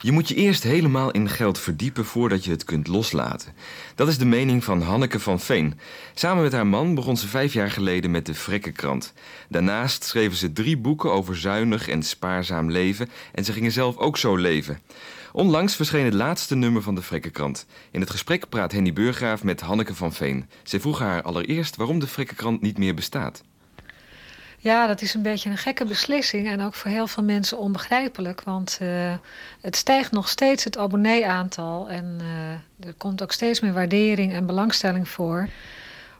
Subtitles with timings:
[0.00, 3.52] Je moet je eerst helemaal in geld verdiepen voordat je het kunt loslaten.
[3.94, 5.78] Dat is de mening van Hanneke van Veen.
[6.14, 9.12] Samen met haar man begon ze vijf jaar geleden met de Vrekkenkrant.
[9.48, 14.16] Daarnaast schreven ze drie boeken over zuinig en spaarzaam leven en ze gingen zelf ook
[14.16, 14.80] zo leven.
[15.32, 17.66] Onlangs verscheen het laatste nummer van de Vrekkenkrant.
[17.90, 20.48] In het gesprek praat Henny Burgraaf met Hanneke van Veen.
[20.62, 23.42] Zij vroeg haar allereerst waarom de Vrekkenkrant niet meer bestaat.
[24.60, 28.42] Ja, dat is een beetje een gekke beslissing en ook voor heel veel mensen onbegrijpelijk.
[28.42, 29.14] Want uh,
[29.60, 34.46] het stijgt nog steeds het abonnee-aantal en uh, er komt ook steeds meer waardering en
[34.46, 35.48] belangstelling voor.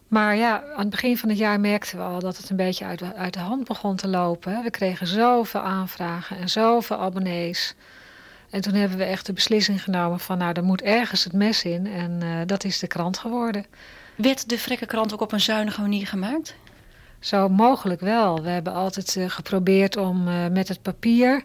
[0.09, 2.85] Maar ja, aan het begin van het jaar merkten we al dat het een beetje
[2.85, 4.63] uit, uit de hand begon te lopen.
[4.63, 7.75] We kregen zoveel aanvragen en zoveel abonnees.
[8.51, 11.65] En toen hebben we echt de beslissing genomen van nou, er moet ergens het mes
[11.65, 11.87] in.
[11.87, 13.65] En uh, dat is de krant geworden.
[14.15, 16.55] Werd de Vrekkenkrant ook op een zuinige manier gemaakt?
[17.19, 18.43] Zo mogelijk wel.
[18.43, 21.45] We hebben altijd uh, geprobeerd om uh, met het papier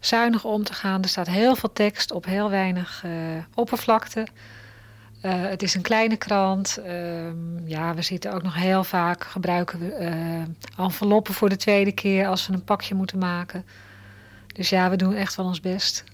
[0.00, 1.02] zuinig om te gaan.
[1.02, 3.04] Er staat heel veel tekst op heel weinig
[3.54, 4.26] oppervlakte.
[5.20, 6.78] het is een kleine krant.
[6.78, 10.44] Ehm, ja, we zitten ook nog heel vaak, gebruiken we
[10.78, 13.64] enveloppen voor de tweede keer als we een pakje moeten maken.
[14.46, 16.04] Dus ja, we doen echt wel ons best.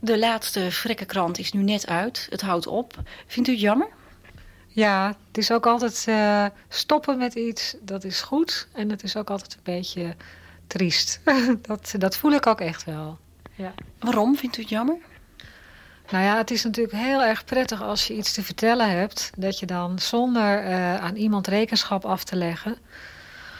[0.00, 2.26] De laatste Vrekkenkrant is nu net uit.
[2.30, 2.94] Het houdt op.
[3.26, 3.88] Vindt u het jammer?
[4.78, 8.68] Ja, het is ook altijd uh, stoppen met iets, dat is goed.
[8.72, 10.14] En het is ook altijd een beetje
[10.66, 11.20] triest.
[11.68, 13.18] dat, dat voel ik ook echt wel.
[13.54, 13.74] Ja.
[13.98, 14.96] Waarom vindt u het jammer?
[16.10, 19.30] Nou ja, het is natuurlijk heel erg prettig als je iets te vertellen hebt.
[19.36, 22.76] Dat je dan zonder uh, aan iemand rekenschap af te leggen...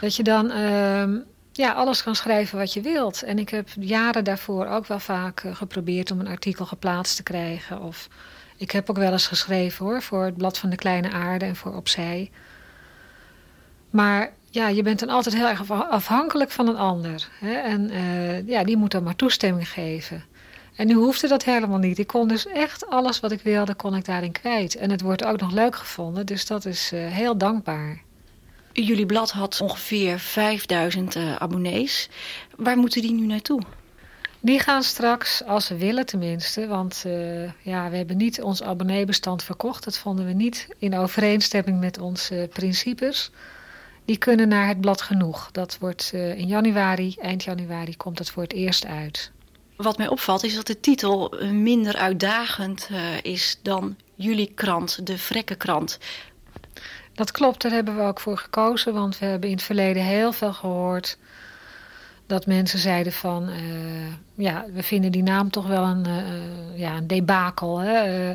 [0.01, 0.51] dat je dan...
[0.51, 3.23] Uh, ja, alles kan schrijven wat je wilt.
[3.23, 7.23] En ik heb jaren daarvoor ook wel vaak uh, geprobeerd om een artikel geplaatst te
[7.23, 7.81] krijgen.
[7.81, 8.07] Of
[8.59, 11.55] ik heb ook wel eens geschreven hoor, voor het Blad van de Kleine Aarde en
[11.55, 12.31] voor Opzij.
[13.89, 17.29] Maar ja, je bent dan altijd heel erg afhankelijk van een ander.
[17.39, 17.53] Hè?
[17.53, 20.23] En uh, ja, die moet dan maar toestemming geven.
[20.75, 21.97] En nu hoefde dat helemaal niet.
[21.97, 24.75] Ik kon dus echt alles wat ik wilde, kon ik daarin kwijt.
[24.75, 28.01] En het wordt ook nog leuk gevonden, dus dat is uh, heel dankbaar.
[28.73, 32.09] Jullie blad had ongeveer 5000 uh, abonnees.
[32.55, 33.61] Waar moeten die nu naartoe?
[34.41, 39.43] Die gaan straks, als ze willen tenminste, want uh, ja, we hebben niet ons abonneebestand
[39.43, 39.83] verkocht.
[39.83, 43.31] Dat vonden we niet in overeenstemming met onze principes.
[44.05, 45.49] Die kunnen naar het blad genoeg.
[45.51, 49.31] Dat wordt uh, in januari, eind januari, komt dat voor het eerst uit.
[49.75, 55.17] Wat mij opvalt is dat de titel minder uitdagend uh, is dan jullie krant, de
[55.17, 55.97] Vrekkenkrant.
[57.13, 60.31] Dat klopt, daar hebben we ook voor gekozen, want we hebben in het verleden heel
[60.31, 61.17] veel gehoord
[62.29, 63.55] dat mensen zeiden van, uh,
[64.35, 67.79] ja, we vinden die naam toch wel een, uh, ja, een debakel.
[67.79, 68.31] Hè?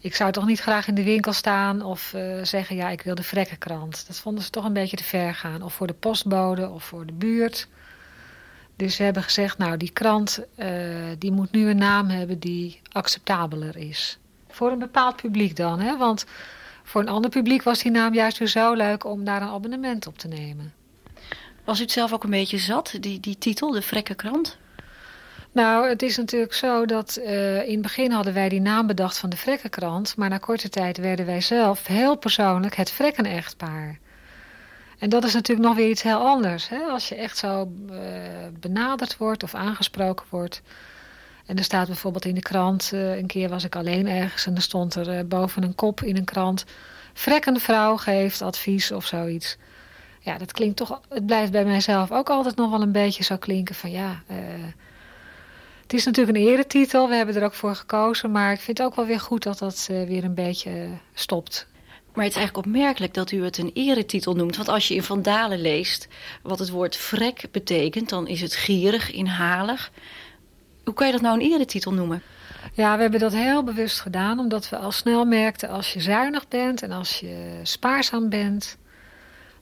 [0.00, 3.22] Ik zou toch niet graag in de winkel staan of zeggen, ja, ik wil de
[3.22, 4.06] Vrekkenkrant.
[4.06, 5.62] Dat vonden ze toch een beetje te ver gaan.
[5.62, 7.68] Of voor de postbode of voor de buurt.
[8.76, 10.44] Dus ze hebben gezegd, nou, die krant,
[11.18, 14.18] die moet nu een naam hebben die acceptabeler is.
[14.48, 15.96] Voor een bepaald publiek dan, hè?
[15.96, 16.26] want
[16.82, 20.06] voor een ander publiek was die naam juist weer zo leuk om daar een abonnement
[20.06, 20.72] op te nemen.
[21.68, 24.56] Was u het zelf ook een beetje zat, die, die titel, de Vrekkenkrant?
[25.52, 29.18] Nou, het is natuurlijk zo dat uh, in het begin hadden wij die naam bedacht
[29.18, 30.16] van de Vrekkenkrant.
[30.16, 33.98] Maar na korte tijd werden wij zelf heel persoonlijk het Vrekken-echtpaar.
[34.98, 36.68] En dat is natuurlijk nog weer iets heel anders.
[36.68, 36.78] Hè?
[36.78, 37.96] Als je echt zo uh,
[38.60, 40.62] benaderd wordt of aangesproken wordt.
[41.46, 44.54] En er staat bijvoorbeeld in de krant, uh, een keer was ik alleen ergens en
[44.54, 46.64] er stond er boven een kop in een krant...
[47.12, 49.56] Vrekkenvrouw geeft advies of zoiets
[50.28, 53.36] ja, dat klinkt toch, het blijft bij mijzelf ook altijd nog wel een beetje zo
[53.36, 54.36] klinken van ja, uh,
[55.82, 58.86] het is natuurlijk een eretitel, we hebben er ook voor gekozen, maar ik vind het
[58.86, 61.66] ook wel weer goed dat dat uh, weer een beetje uh, stopt.
[62.14, 64.56] Maar het is eigenlijk opmerkelijk dat u het een eretitel noemt.
[64.56, 66.08] Want als je in Vandalen leest
[66.42, 69.90] wat het woord vrek betekent, dan is het gierig, inhalig.
[70.84, 72.22] Hoe kan je dat nou een eretitel noemen?
[72.72, 76.48] Ja, we hebben dat heel bewust gedaan, omdat we al snel merkten als je zuinig
[76.48, 78.76] bent en als je spaarzaam bent,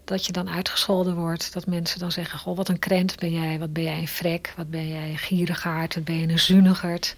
[0.06, 1.53] dat je dan uitgescholden wordt.
[1.53, 3.59] Dat mensen dan zeggen, goh, wat een krent ben jij.
[3.59, 4.53] Wat ben jij een vrek.
[4.56, 5.94] Wat ben jij een gierigaard.
[5.94, 7.17] Wat ben je een zunigerd.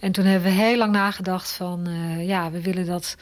[0.00, 3.16] En toen hebben we heel lang nagedacht van, uh, ja, we willen dat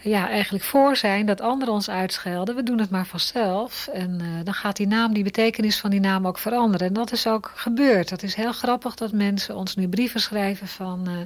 [0.00, 2.54] ja, eigenlijk voor zijn dat anderen ons uitschelden.
[2.54, 3.88] We doen het maar vanzelf.
[3.92, 6.86] En uh, dan gaat die naam, die betekenis van die naam ook veranderen.
[6.86, 8.08] En dat is ook gebeurd.
[8.08, 11.08] Dat is heel grappig dat mensen ons nu brieven schrijven van...
[11.08, 11.16] Uh,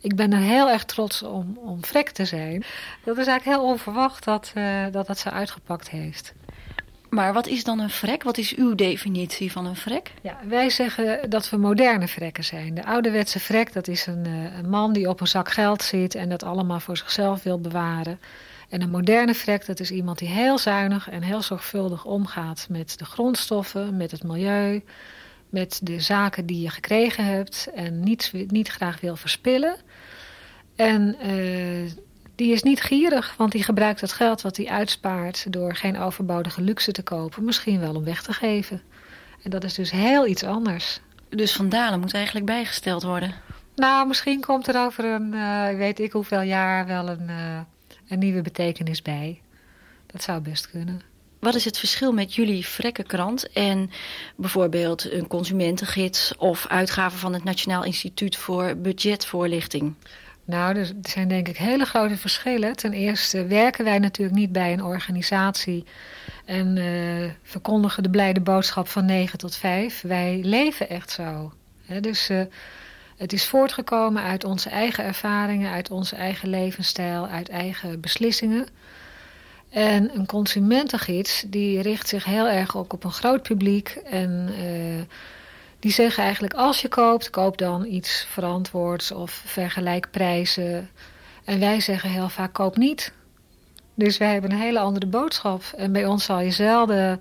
[0.00, 2.64] ik ben er heel erg trots om, om vrek te zijn.
[3.04, 6.32] Dat is eigenlijk heel onverwacht dat, uh, dat dat zo uitgepakt heeft.
[7.10, 8.22] Maar wat is dan een vrek?
[8.22, 10.12] Wat is uw definitie van een vrek?
[10.22, 12.74] Ja, wij zeggen dat we moderne vrekken zijn.
[12.74, 16.14] De ouderwetse vrek, dat is een, uh, een man die op een zak geld zit
[16.14, 18.20] en dat allemaal voor zichzelf wil bewaren.
[18.68, 22.98] En een moderne vrek, dat is iemand die heel zuinig en heel zorgvuldig omgaat met
[22.98, 24.82] de grondstoffen, met het milieu,
[25.48, 29.76] met de zaken die je gekregen hebt en niet, niet graag wil verspillen.
[30.80, 31.90] En uh,
[32.34, 36.60] die is niet gierig, want die gebruikt het geld wat hij uitspaart door geen overbodige
[36.60, 38.82] luxe te kopen, misschien wel om weg te geven.
[39.42, 41.00] En dat is dus heel iets anders.
[41.28, 43.34] Dus Van Dalen moet eigenlijk bijgesteld worden?
[43.74, 47.60] Nou, misschien komt er over een, uh, weet ik hoeveel jaar, wel een, uh,
[48.08, 49.40] een nieuwe betekenis bij.
[50.06, 51.00] Dat zou best kunnen.
[51.38, 53.90] Wat is het verschil met jullie Vrekkenkrant en
[54.36, 59.94] bijvoorbeeld een consumentengids of uitgaven van het Nationaal Instituut voor Budgetvoorlichting?
[60.50, 62.76] Nou, er zijn denk ik hele grote verschillen.
[62.76, 65.84] Ten eerste werken wij natuurlijk niet bij een organisatie
[66.44, 70.00] en uh, verkondigen de blijde boodschap van 9 tot 5.
[70.00, 71.52] Wij leven echt zo.
[72.00, 72.40] Dus uh,
[73.16, 78.66] het is voortgekomen uit onze eigen ervaringen, uit onze eigen levensstijl, uit eigen beslissingen.
[79.68, 85.02] En een consumentengids die richt zich heel erg ook op een groot publiek en uh,
[85.80, 90.90] die zeggen eigenlijk als je koopt, koop dan iets verantwoords of vergelijk prijzen.
[91.44, 93.12] En wij zeggen heel vaak koop niet.
[93.94, 95.62] Dus wij hebben een hele andere boodschap.
[95.76, 97.20] En bij ons zal je zelden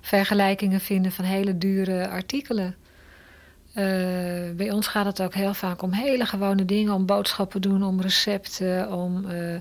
[0.00, 2.74] vergelijkingen vinden van hele dure artikelen.
[3.70, 3.84] Uh,
[4.56, 8.00] bij ons gaat het ook heel vaak om hele gewone dingen, om boodschappen doen, om
[8.00, 9.60] recepten, om uh,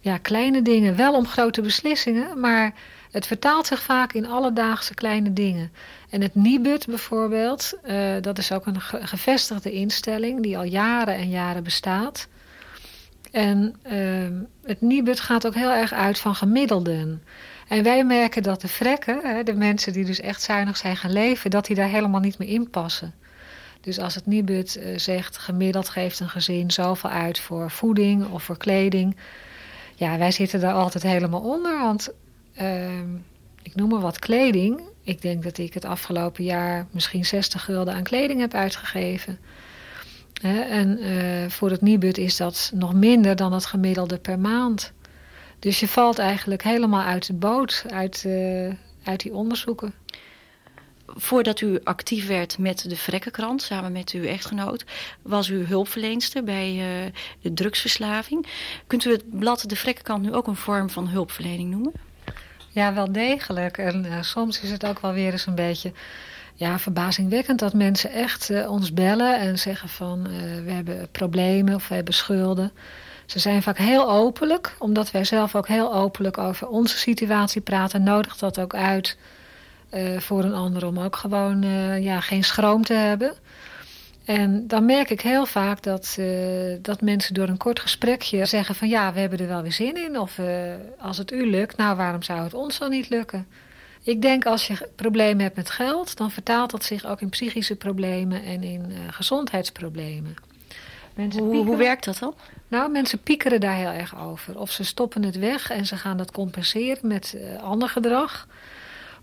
[0.00, 0.96] ja, kleine dingen.
[0.96, 2.74] Wel om grote beslissingen, maar
[3.10, 5.72] het vertaalt zich vaak in alledaagse kleine dingen.
[6.10, 11.28] En het Nibud bijvoorbeeld, uh, dat is ook een gevestigde instelling die al jaren en
[11.28, 12.28] jaren bestaat.
[13.30, 17.22] En uh, het Nibud gaat ook heel erg uit van gemiddelden.
[17.68, 21.50] En wij merken dat de vrekken, de mensen die dus echt zuinig zijn gaan leven,
[21.50, 23.14] dat die daar helemaal niet meer in passen.
[23.80, 28.42] Dus als het Nibud uh, zegt gemiddeld geeft een gezin zoveel uit voor voeding of
[28.42, 29.16] voor kleding.
[29.94, 32.12] Ja, wij zitten daar altijd helemaal onder, want
[33.62, 34.80] ik noem maar wat kleding.
[35.02, 39.38] Ik denk dat ik het afgelopen jaar misschien 60 gulden aan kleding heb uitgegeven.
[40.42, 44.92] En uh, voor het Nibud is dat nog minder dan het gemiddelde per maand.
[45.58, 48.72] Dus je valt eigenlijk helemaal uit de boot, uit, uh,
[49.04, 49.94] uit die onderzoeken.
[51.06, 54.84] Voordat u actief werd met de Vrekkenkrant, samen met uw echtgenoot,
[55.22, 58.46] was u hulpverleenster bij uh, de drugsverslaving.
[58.86, 61.92] Kunt u het blad De Vrekkenkrant nu ook een vorm van hulpverlening noemen?
[62.72, 63.78] Ja, wel degelijk.
[63.78, 65.92] En uh, soms is het ook wel weer eens een beetje
[66.54, 71.74] ja, verbazingwekkend dat mensen echt uh, ons bellen en zeggen van uh, we hebben problemen
[71.74, 72.72] of we hebben schulden.
[73.26, 78.02] Ze zijn vaak heel openlijk, omdat wij zelf ook heel openlijk over onze situatie praten,
[78.02, 79.16] nodigt dat ook uit
[80.18, 81.62] voor een ander om ook gewoon
[82.02, 83.34] ja, geen schroom te hebben.
[84.30, 88.74] En dan merk ik heel vaak dat, uh, dat mensen door een kort gesprekje zeggen
[88.74, 90.18] van ja, we hebben er wel weer zin in.
[90.18, 90.46] Of uh,
[90.98, 93.46] als het u lukt, nou waarom zou het ons dan niet lukken?
[94.02, 97.76] Ik denk als je problemen hebt met geld, dan vertaalt dat zich ook in psychische
[97.76, 100.34] problemen en in uh, gezondheidsproblemen.
[101.14, 102.34] Mensen hoe, hoe werkt dat dan?
[102.68, 104.58] Nou, mensen piekeren daar heel erg over.
[104.58, 108.48] Of ze stoppen het weg en ze gaan dat compenseren met ander gedrag.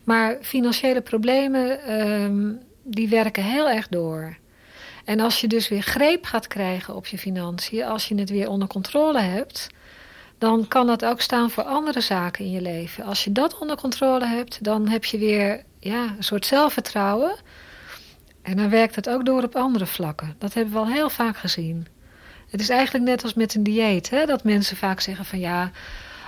[0.04, 4.38] Maar financiële problemen, um, die werken heel erg door.
[5.08, 8.50] En als je dus weer greep gaat krijgen op je financiën, als je het weer
[8.50, 9.68] onder controle hebt,
[10.38, 13.04] dan kan dat ook staan voor andere zaken in je leven.
[13.04, 17.36] Als je dat onder controle hebt, dan heb je weer ja, een soort zelfvertrouwen.
[18.42, 20.36] En dan werkt het ook door op andere vlakken.
[20.38, 21.88] Dat hebben we al heel vaak gezien.
[22.50, 24.26] Het is eigenlijk net als met een dieet, hè?
[24.26, 25.72] dat mensen vaak zeggen van ja,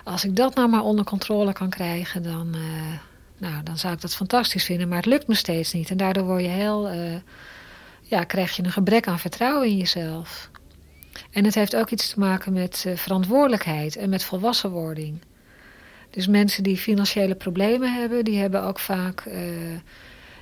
[0.03, 2.61] als ik dat nou maar onder controle kan krijgen, dan, uh,
[3.37, 4.87] nou, dan zou ik dat fantastisch vinden.
[4.87, 5.89] Maar het lukt me steeds niet.
[5.89, 6.93] En daardoor word je heel...
[6.93, 7.15] Uh,
[8.09, 10.49] ja, krijg je een gebrek aan vertrouwen in jezelf.
[11.31, 15.21] En het heeft ook iets te maken met uh, verantwoordelijkheid en met volwassenwording.
[16.09, 19.33] Dus mensen die financiële problemen hebben, die hebben ook vaak uh,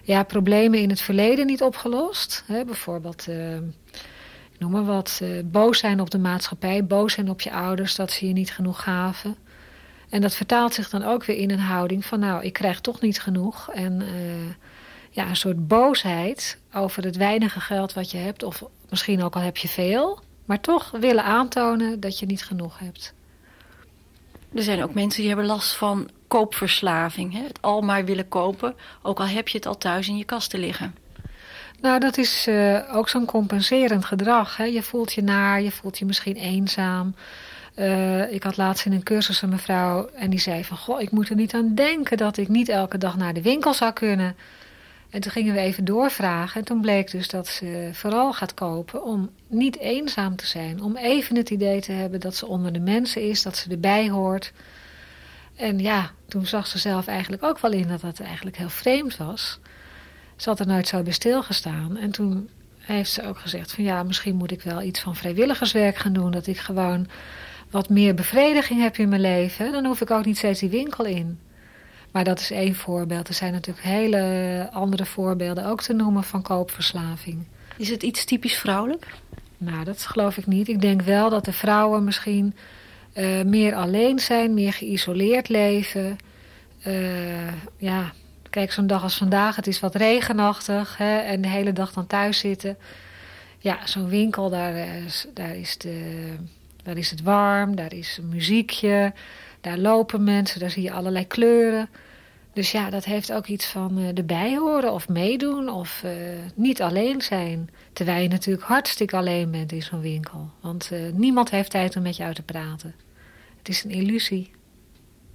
[0.02, 2.44] ja, problemen in het verleden niet opgelost.
[2.46, 3.28] Hè, bijvoorbeeld,
[4.54, 8.12] ik noem maar wat, boos zijn op de maatschappij, boos zijn op je ouders dat
[8.12, 9.36] ze je niet genoeg gaven.
[10.10, 13.02] En dat vertaalt zich dan ook weer in een houding van, nou, ik krijg toch
[13.02, 13.70] niet genoeg.
[13.74, 14.02] En
[15.18, 18.44] ja, een soort boosheid over het weinige geld wat je hebt.
[18.44, 20.20] Of misschien ook al heb je veel.
[20.46, 23.14] Maar toch willen aantonen dat je niet genoeg hebt.
[24.54, 27.34] Er zijn ook mensen die hebben last van koopverslaving.
[27.34, 27.44] Hè?
[27.44, 30.50] Het al maar willen kopen, ook al heb je het al thuis in je kast
[30.50, 30.96] te liggen.
[31.82, 34.58] Nou, dat is uh, ook zo'n compenserend gedrag.
[34.58, 34.64] Hè?
[34.64, 37.16] Je voelt je naar, je voelt je misschien eenzaam.
[37.76, 40.78] Uh, ik had laatst in een cursus een mevrouw en die zei van...
[40.78, 43.74] Goh, ik moet er niet aan denken dat ik niet elke dag naar de winkel
[43.74, 44.36] zou kunnen...
[45.10, 46.60] En toen gingen we even doorvragen.
[46.60, 50.82] En toen bleek dus dat ze vooral gaat kopen om niet eenzaam te zijn.
[50.82, 54.10] Om even het idee te hebben dat ze onder de mensen is, dat ze erbij
[54.10, 54.54] hoort.
[55.56, 59.18] En ja, toen zag ze zelf eigenlijk ook wel in dat dat eigenlijk heel vreemd
[59.18, 59.60] was.
[60.36, 61.98] Ze had er nooit zo bij stilgestaan.
[61.98, 65.96] En toen heeft ze ook gezegd van ja, misschien moet ik wel iets van vrijwilligerswerk
[65.96, 66.32] gaan doen.
[66.32, 67.08] Dat ik gewoon
[67.70, 69.72] wat meer bevrediging heb in mijn leven.
[69.72, 71.40] Dan hoef ik ook niet steeds die winkel in.
[72.12, 73.28] Maar dat is één voorbeeld.
[73.28, 77.46] Er zijn natuurlijk hele andere voorbeelden ook te noemen van koopverslaving.
[77.78, 79.08] Is het iets typisch vrouwelijk?
[79.58, 80.68] Nou, dat geloof ik niet.
[80.68, 82.56] Ik denk wel dat de vrouwen misschien
[83.14, 86.18] uh, meer alleen zijn, meer geïsoleerd leven.
[86.88, 88.14] Uh, ja,
[88.50, 92.08] kijk, zo'n dag als vandaag, het is wat regenachtig hè, en de hele dag dan
[92.08, 92.78] thuis zitten.
[93.60, 96.34] Ja, zo'n winkel, daar is, daar, is de,
[96.84, 99.14] daar is het warm, daar is een muziekje,
[99.68, 101.90] daar lopen mensen, daar zie je allerlei kleuren.
[102.54, 106.12] Dus ja, dat heeft ook iets van uh, erbij horen of meedoen of uh,
[106.56, 107.70] niet alleen zijn.
[107.94, 110.50] Terwijl je natuurlijk hartstikke alleen bent in zo'n winkel.
[110.62, 112.96] Want uh, niemand heeft tijd om met je uit te praten.
[113.58, 114.52] Het is een illusie.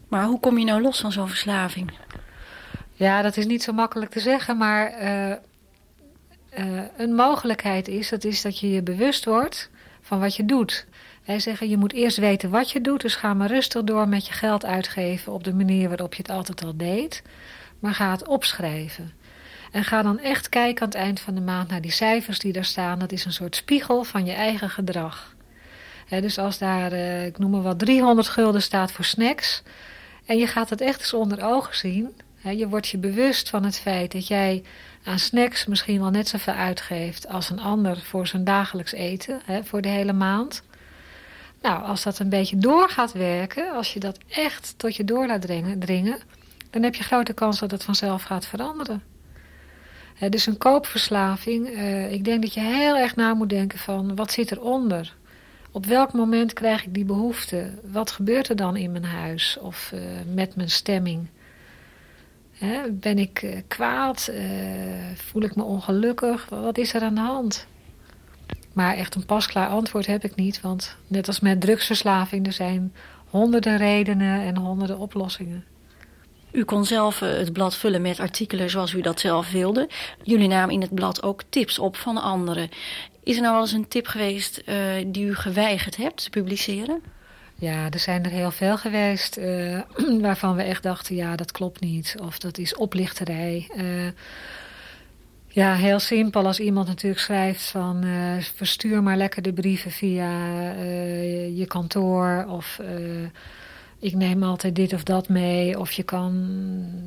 [0.08, 1.90] Maar hoe kom je nou los van zo'n verslaving?
[2.92, 4.94] Ja, dat is niet zo makkelijk te zeggen, maar
[6.96, 9.70] een mogelijkheid is dat, is dat je je bewust wordt
[10.00, 10.86] van wat je doet.
[11.24, 14.26] Wij zeggen, je moet eerst weten wat je doet, dus ga maar rustig door met
[14.26, 17.22] je geld uitgeven op de manier waarop je het altijd al deed.
[17.78, 19.12] Maar ga het opschrijven.
[19.72, 22.52] En ga dan echt kijken aan het eind van de maand naar die cijfers die
[22.52, 22.98] daar staan.
[22.98, 25.34] Dat is een soort spiegel van je eigen gedrag.
[26.08, 29.62] dus als daar, uh, ik noem maar wat, 300 gulden staat voor snacks...
[30.26, 32.08] en je gaat het echt eens onder ogen zien...
[32.40, 34.62] je wordt je bewust van het feit dat jij
[35.04, 37.28] aan snacks misschien wel net zoveel uitgeeft...
[37.28, 40.62] als een ander voor zijn dagelijks eten, voor de hele maand...
[41.62, 45.26] Nou, als dat een beetje door gaat werken, als je dat echt tot je door
[45.26, 46.18] laat dringen, dringen
[46.72, 49.02] dan heb je grote kans dat het vanzelf gaat veranderen.
[50.14, 54.16] He, dus een koopverslaving, uh, ik denk dat je heel erg na moet denken van
[54.16, 55.14] wat zit eronder?
[55.70, 57.70] Op welk moment krijg ik die behoefte?
[57.84, 60.00] Wat gebeurt er dan in mijn huis of uh,
[60.34, 61.28] met mijn stemming?
[62.90, 64.32] Ben ik uh, kwaad?
[65.14, 66.48] voel ik me ongelukkig?
[66.48, 67.66] Wat is er aan de hand?
[68.72, 70.60] Maar echt een pasklaar antwoord heb ik niet.
[70.60, 72.92] Want net als met drugsverslaving, er zijn
[73.28, 75.64] honderden redenen en honderden oplossingen.
[76.52, 79.88] U kon zelf eh, het blad vullen met artikelen zoals u dat zelf wilde.
[80.22, 82.68] Jullie namen in het blad ook tips op van anderen.
[83.22, 84.76] Is er nou wel eens een tip geweest uh,
[85.06, 87.02] die u geweigerd hebt te publiceren?
[87.54, 89.80] Ja, er zijn er heel veel geweest uh,
[90.20, 92.14] waarvan we echt dachten, ja, dat klopt niet.
[92.22, 93.70] Of dat is oplichterij.
[93.76, 94.08] Uh,
[95.52, 96.46] ja, heel simpel.
[96.46, 100.30] Als iemand natuurlijk schrijft van uh, verstuur maar lekker de brieven via
[100.74, 102.88] uh, je kantoor of uh,
[103.98, 106.32] ik neem altijd dit of dat mee of je kan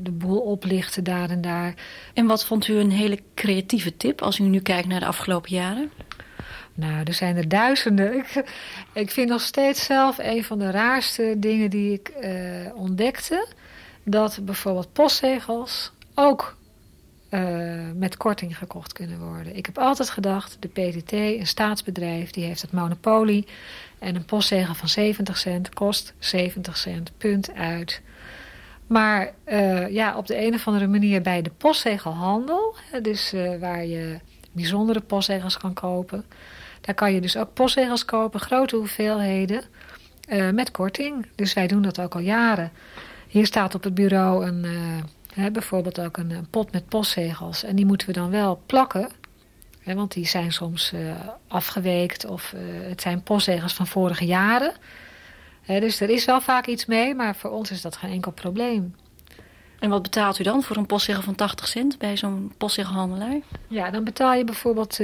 [0.03, 1.73] de boel oplichten daar en daar.
[2.13, 5.51] En wat vond u een hele creatieve tip als u nu kijkt naar de afgelopen
[5.51, 5.91] jaren?
[6.73, 8.17] Nou, er zijn er duizenden.
[8.17, 8.43] Ik,
[8.93, 12.13] ik vind nog steeds zelf een van de raarste dingen die ik
[12.75, 13.47] ontdekte.
[14.03, 16.55] Dat bijvoorbeeld postzegels ook
[17.35, 19.55] uh, met korting gekocht kunnen worden.
[19.55, 23.47] Ik heb altijd gedacht, de PTT, een staatsbedrijf, die heeft het monopolie.
[23.99, 28.01] En een postzegel van 70 cent kost 70 cent, punt uit.
[28.87, 33.85] Maar uh, ja, op de een of andere manier bij de postzegelhandel, dus uh, waar
[33.85, 34.19] je
[34.51, 36.25] bijzondere postzegels kan kopen.
[36.81, 39.63] Daar kan je dus ook postzegels kopen, grote hoeveelheden,
[40.51, 41.27] met korting.
[41.35, 42.71] Dus wij doen dat ook al jaren.
[43.27, 44.65] Hier staat op het bureau een
[45.35, 47.63] bijvoorbeeld ook een, een, pot met postzegels.
[47.63, 49.09] En die moeten we dan wel plakken.
[49.83, 51.15] want die zijn soms uh,
[51.47, 54.73] afgeweekt of uh, het zijn postzegels van vorige jaren.
[55.65, 58.95] dus er is wel vaak iets mee, maar voor ons is dat geen enkel probleem.
[59.79, 63.39] En wat betaalt u dan voor een postzegel van 80 cent bij zo'n postzegelhandelaar?
[63.67, 65.03] Ja, dan betaal je bijvoorbeeld 10%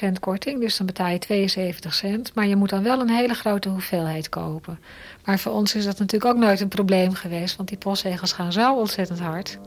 [0.00, 2.34] eh, korting, dus dan betaal je 72 cent.
[2.34, 4.78] Maar je moet dan wel een hele grote hoeveelheid kopen.
[5.24, 8.52] Maar voor ons is dat natuurlijk ook nooit een probleem geweest, want die postzegels gaan
[8.52, 9.58] zo ontzettend hard.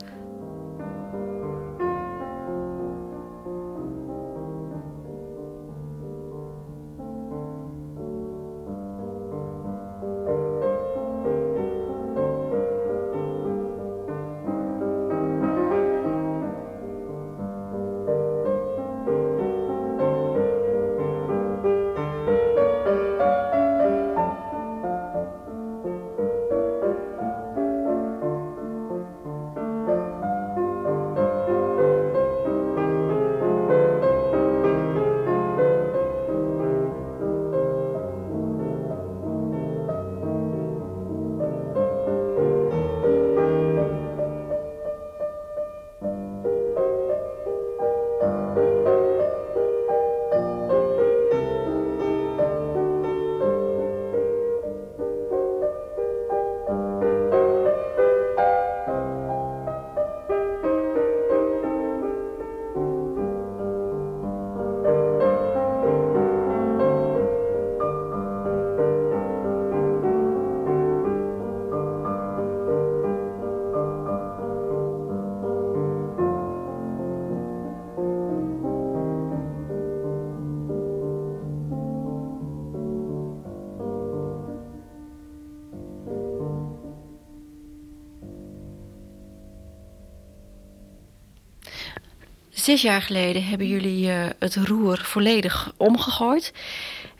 [92.64, 96.54] Zes jaar geleden hebben jullie uh, het roer volledig omgegooid.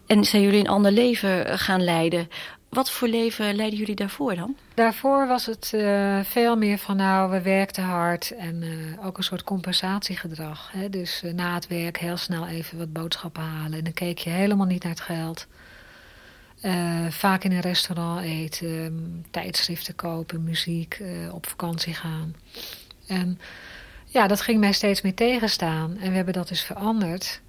[0.06, 2.30] En zijn jullie een ander leven gaan leiden.
[2.70, 4.56] Wat voor leven leiden jullie daarvoor dan?
[4.74, 8.64] Daarvoor was het uh, veel meer van nou, we werkten hard en
[9.04, 10.72] ook een soort compensatiegedrag.
[10.72, 10.90] Hè?
[10.90, 13.78] Dus na het werk heel snel even wat boodschappen halen.
[13.78, 15.48] En dan keek je helemaal niet naar het geld.
[17.10, 22.36] vaak in een restaurant eten, tijdschriften kopen, muziek, op vakantie gaan.
[23.08, 23.40] En
[24.14, 25.98] ja, dat ging mij steeds meer tegenstaan.
[25.98, 27.42] En we hebben dat dus veranderd.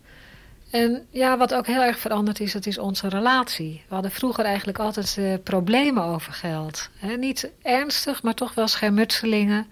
[0.71, 3.83] En ja, wat ook heel erg veranderd is, dat is onze relatie.
[3.89, 6.91] We hadden vroeger eigenlijk altijd uh, problemen over geld.
[7.19, 9.67] niet ernstig, maar toch wel schermutselingen.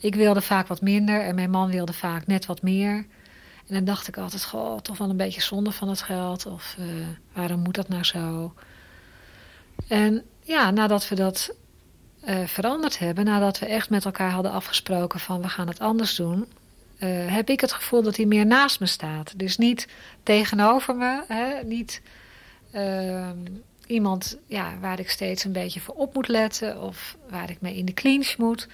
[0.00, 2.94] Ik wilde vaak wat minder en mijn man wilde vaak net wat meer.
[3.66, 6.46] En dan dacht ik altijd, goh, toch wel een beetje zonde van het geld.
[6.46, 6.86] Of uh,
[7.32, 8.54] waarom moet dat nou zo?
[9.88, 11.54] En ja, nadat we dat
[12.24, 16.14] uh, veranderd hebben, nadat we echt met elkaar hadden afgesproken van we gaan het anders
[16.14, 16.46] doen,
[16.98, 19.32] uh, heb ik het gevoel dat hij meer naast me staat.
[19.36, 19.88] Dus niet
[20.22, 22.02] tegenover me, hè, niet
[22.74, 23.30] uh,
[23.86, 27.76] iemand ja, waar ik steeds een beetje voor op moet letten of waar ik mee
[27.76, 28.68] in de clinch moet,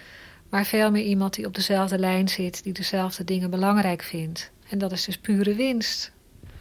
[0.48, 4.50] maar veel meer iemand die op dezelfde lijn zit, die dezelfde dingen belangrijk vindt.
[4.68, 6.12] En dat is dus pure winst.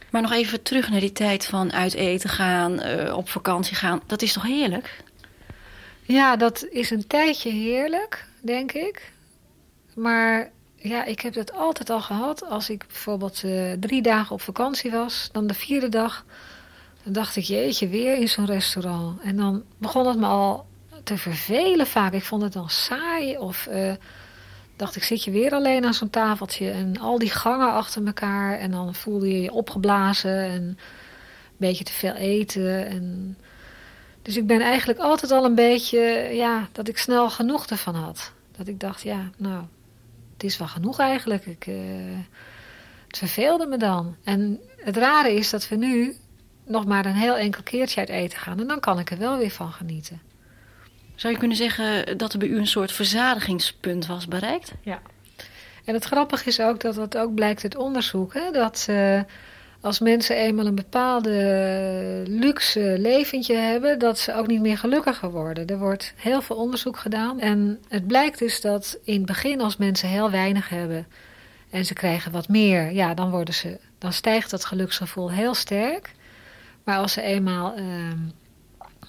[0.09, 4.01] Maar nog even terug naar die tijd van uit eten gaan, uh, op vakantie gaan.
[4.05, 5.03] Dat is toch heerlijk?
[6.07, 9.11] Ja, dat is een tijdje heerlijk, denk ik.
[9.95, 12.49] Maar ja, ik heb dat altijd al gehad.
[12.49, 16.25] Als ik bijvoorbeeld uh, drie dagen op vakantie was, dan de vierde dag,
[17.03, 19.21] dan dacht ik, jeetje, weer in zo'n restaurant.
[19.21, 20.65] En dan begon het me al
[21.03, 22.13] te vervelen vaak.
[22.13, 23.93] Ik vond het dan saai of uh,
[24.75, 28.59] dacht ik, zit je weer alleen aan zo'n tafeltje en al die gangen achter elkaar.
[28.59, 30.77] En dan voelde je je opgeblazen en een
[31.57, 32.87] beetje te veel eten.
[32.87, 33.37] En...
[34.27, 35.99] Dus ik ben eigenlijk altijd al een beetje,
[36.31, 38.31] ja, dat ik snel genoeg ervan had.
[38.57, 39.63] Dat ik dacht, ja, nou,
[40.33, 41.45] het is wel genoeg eigenlijk.
[41.45, 41.75] Ik, uh,
[43.07, 44.15] het verveelde me dan.
[44.23, 46.15] En het rare is dat we nu
[46.65, 48.59] nog maar een heel enkel keertje uit eten gaan.
[48.59, 50.21] En dan kan ik er wel weer van genieten.
[51.15, 54.73] Zou je kunnen zeggen dat er bij u een soort verzadigingspunt was bereikt?
[54.81, 55.01] Ja.
[55.85, 58.33] En het grappige is ook dat dat ook blijkt uit onderzoek.
[58.33, 59.21] Hè, dat uh,
[59.81, 65.67] als mensen eenmaal een bepaalde luxe leventje hebben, dat ze ook niet meer gelukkiger worden.
[65.67, 67.39] Er wordt heel veel onderzoek gedaan.
[67.39, 71.07] En het blijkt dus dat in het begin, als mensen heel weinig hebben
[71.69, 76.11] en ze krijgen wat meer, ja, dan, worden ze, dan stijgt dat geluksgevoel heel sterk.
[76.83, 77.85] Maar als ze eenmaal uh,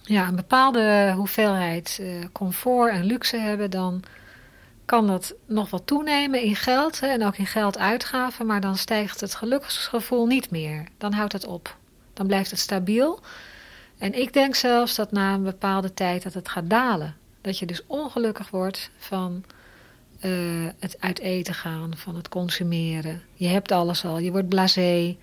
[0.03, 4.03] ja, een bepaalde hoeveelheid uh, comfort en luxe hebben, dan
[4.89, 9.21] kan dat nog wat toenemen in geld hè, en ook in gelduitgaven, maar dan stijgt
[9.21, 10.85] het geluksgevoel niet meer.
[10.99, 11.77] Dan houdt het op.
[12.13, 13.21] Dan blijft het stabiel.
[13.99, 17.17] En ik denk zelfs dat na een bepaalde tijd dat het gaat dalen.
[17.41, 19.45] Dat je dus ongelukkig wordt van
[20.25, 23.23] uh, het uit eten gaan, van het consumeren.
[23.35, 25.17] Je hebt alles al, je wordt blasé.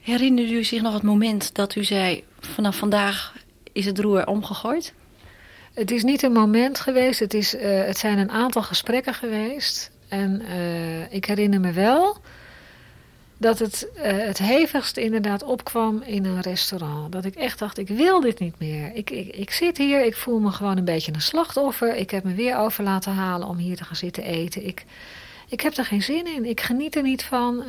[0.00, 3.34] Herinnert u zich nog het moment dat u zei, vanaf vandaag
[3.72, 4.94] is het roer omgegooid?
[5.80, 9.90] Het is niet een moment geweest, het, is, uh, het zijn een aantal gesprekken geweest.
[10.08, 12.16] En uh, ik herinner me wel
[13.36, 17.12] dat het uh, het hevigst inderdaad opkwam in een restaurant.
[17.12, 18.94] Dat ik echt dacht, ik wil dit niet meer.
[18.94, 21.96] Ik, ik, ik zit hier, ik voel me gewoon een beetje een slachtoffer.
[21.96, 24.66] Ik heb me weer over laten halen om hier te gaan zitten eten.
[24.66, 24.84] Ik,
[25.48, 27.62] ik heb er geen zin in, ik geniet er niet van.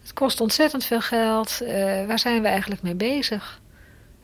[0.00, 1.58] het kost ontzettend veel geld.
[2.06, 3.60] waar zijn we eigenlijk mee bezig?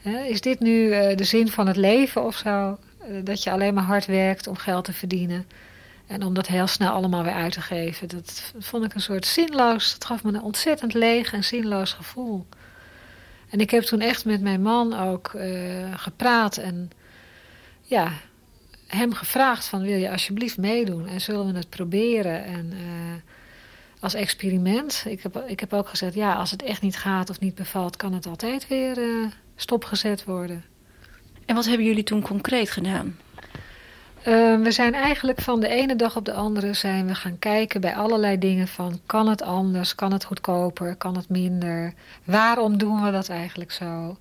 [0.04, 2.78] Is dit nu uh, de zin van het leven of zo?
[3.08, 5.46] Uh, dat je alleen maar hard werkt om geld te verdienen.
[6.06, 8.08] En om dat heel snel allemaal weer uit te geven.
[8.08, 9.92] Dat vond ik een soort zinloos.
[9.92, 12.46] Het gaf me een ontzettend leeg en zinloos gevoel.
[13.50, 15.42] En ik heb toen echt met mijn man ook uh,
[15.96, 16.56] gepraat.
[16.56, 16.90] En
[17.82, 18.12] ja,
[18.86, 21.08] hem gevraagd van wil je alsjeblieft meedoen?
[21.08, 22.44] En zullen we het proberen?
[22.44, 22.72] En
[24.00, 25.04] als experiment.
[25.06, 27.96] Ik heb, ik heb ook gezegd, ja, als het echt niet gaat of niet bevalt,
[27.96, 28.98] kan het altijd weer
[29.56, 30.64] stopgezet worden.
[31.46, 33.18] En wat hebben jullie toen concreet gedaan?
[34.18, 37.80] Uh, we zijn eigenlijk van de ene dag op de andere zijn we gaan kijken
[37.80, 43.02] bij allerlei dingen van kan het anders, kan het goedkoper, kan het minder, waarom doen
[43.02, 44.16] we dat eigenlijk zo?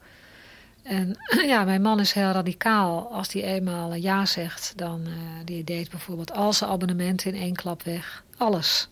[0.84, 1.18] En
[1.54, 3.12] ja, mijn man is heel radicaal.
[3.12, 5.14] Als hij eenmaal ja zegt, dan uh,
[5.46, 8.24] die deed bijvoorbeeld al zijn abonnementen in één klap weg.
[8.38, 8.90] Alles.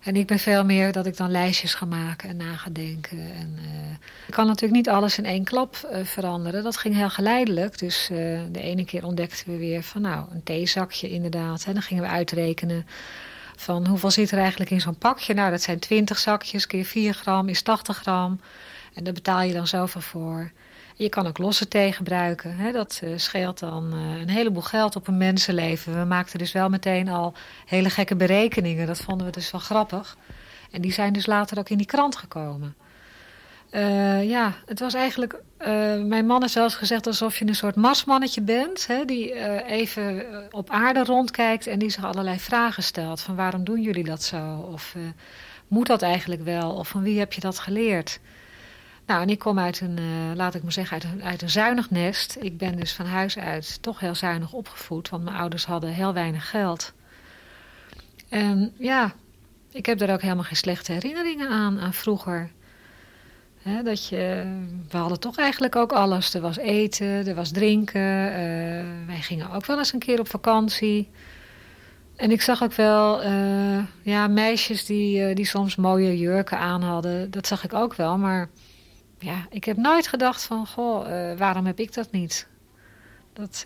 [0.00, 3.18] En ik ben veel meer dat ik dan lijstjes ga maken en na ga denken.
[3.18, 3.90] En, uh,
[4.26, 6.62] ik kan natuurlijk niet alles in één klap uh, veranderen.
[6.62, 7.78] Dat ging heel geleidelijk.
[7.78, 11.64] Dus uh, de ene keer ontdekten we weer van nou, een theezakje inderdaad.
[11.64, 12.86] En dan gingen we uitrekenen
[13.56, 15.34] van hoeveel zit er eigenlijk in zo'n pakje.
[15.34, 18.40] Nou, dat zijn 20 zakjes, keer 4 gram is 80 gram.
[18.94, 20.50] En daar betaal je dan zoveel voor.
[21.00, 22.56] Je kan ook losse thee gebruiken.
[22.56, 22.72] Hè?
[22.72, 25.98] Dat uh, scheelt dan uh, een heleboel geld op een mensenleven.
[25.98, 27.34] We maakten dus wel meteen al
[27.66, 28.86] hele gekke berekeningen.
[28.86, 30.16] Dat vonden we dus wel grappig.
[30.70, 32.74] En die zijn dus later ook in die krant gekomen.
[33.70, 35.42] Uh, ja, het was eigenlijk...
[36.04, 38.86] Mijn man heeft zelfs gezegd alsof je een soort marsmannetje bent...
[38.86, 39.34] Hè, die
[39.64, 43.20] even op aarde rondkijkt en die zich allerlei vragen stelt.
[43.20, 44.68] Van waarom doen jullie dat zo?
[44.72, 44.94] Of
[45.68, 46.70] moet dat eigenlijk wel?
[46.70, 48.20] Of van wie heb je dat geleerd?
[49.10, 49.98] Nou, en ik kom uit een,
[50.36, 52.36] laat ik maar zeggen, uit een, zuinig nest.
[52.40, 55.08] Ik ben dus van huis uit toch heel zuinig opgevoed...
[55.08, 56.92] want mijn ouders hadden heel weinig geld.
[58.28, 59.12] En ja,
[59.72, 62.50] ik heb daar ook helemaal geen slechte herinneringen aan, aan vroeger
[63.84, 64.52] dat je,
[64.88, 66.34] we hadden toch eigenlijk ook alles.
[66.34, 68.00] Er was eten, er was drinken.
[68.00, 71.08] Uh, wij gingen ook wel eens een keer op vakantie.
[72.16, 77.30] En ik zag ook wel uh, ja, meisjes die, die soms mooie jurken aan hadden.
[77.30, 78.18] Dat zag ik ook wel.
[78.18, 78.48] Maar
[79.22, 81.06] ja, ik heb nooit gedacht van, goh,
[81.36, 82.48] waarom heb ik dat niet?
[83.32, 83.64] Dat,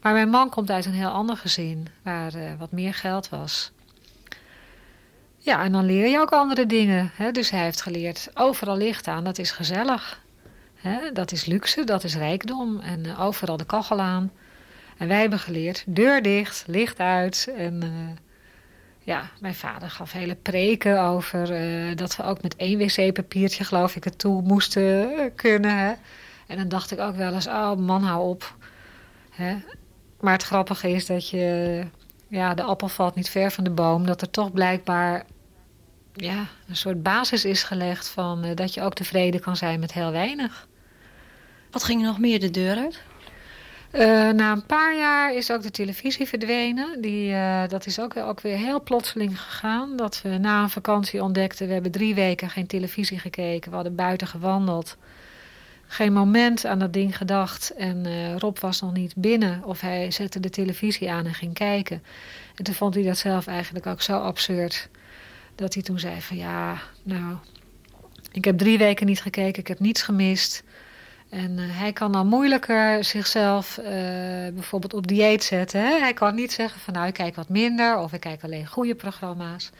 [0.00, 3.72] maar mijn man komt uit een heel ander gezin, waar wat meer geld was.
[5.38, 7.10] Ja, en dan leer je ook andere dingen.
[7.14, 7.30] Hè?
[7.30, 10.20] Dus hij heeft geleerd, overal licht aan, dat is gezellig.
[10.74, 11.12] Hè?
[11.12, 12.80] Dat is luxe, dat is rijkdom.
[12.80, 14.32] En overal de kachel aan.
[14.98, 17.52] En wij hebben geleerd, deur dicht, licht uit.
[17.56, 17.82] En
[19.02, 23.96] ja, mijn vader gaf hele preken over uh, dat we ook met één wc-papiertje, geloof
[23.96, 25.78] ik, het toe moesten kunnen.
[25.78, 25.92] Hè?
[26.46, 28.56] En dan dacht ik ook wel eens, oh man, hou op.
[29.30, 29.56] Hè?
[30.20, 31.84] Maar het grappige is dat je
[32.28, 34.06] ja, de appel valt niet ver van de boom.
[34.06, 35.24] Dat er toch blijkbaar
[36.12, 39.92] ja, een soort basis is gelegd van uh, dat je ook tevreden kan zijn met
[39.92, 40.68] heel weinig.
[41.70, 43.02] Wat ging nog meer de deur uit?
[43.92, 44.00] Uh,
[44.30, 47.00] na een paar jaar is ook de televisie verdwenen.
[47.00, 49.96] Die, uh, dat is ook, ook weer heel plotseling gegaan.
[49.96, 53.70] Dat we na een vakantie ontdekten, we hebben drie weken geen televisie gekeken.
[53.70, 54.96] We hadden buiten gewandeld.
[55.86, 57.74] Geen moment aan dat ding gedacht.
[57.74, 59.64] En uh, Rob was nog niet binnen.
[59.64, 62.02] Of hij zette de televisie aan en ging kijken.
[62.54, 64.88] En toen vond hij dat zelf eigenlijk ook zo absurd
[65.54, 67.36] dat hij toen zei van ja, nou,
[68.32, 70.62] ik heb drie weken niet gekeken, ik heb niets gemist.
[71.32, 73.84] En uh, hij kan dan moeilijker zichzelf uh,
[74.54, 75.80] bijvoorbeeld op dieet zetten.
[75.80, 75.98] Hè?
[75.98, 78.94] Hij kan niet zeggen van nou, ik kijk wat minder of ik kijk alleen goede
[78.94, 79.70] programma's.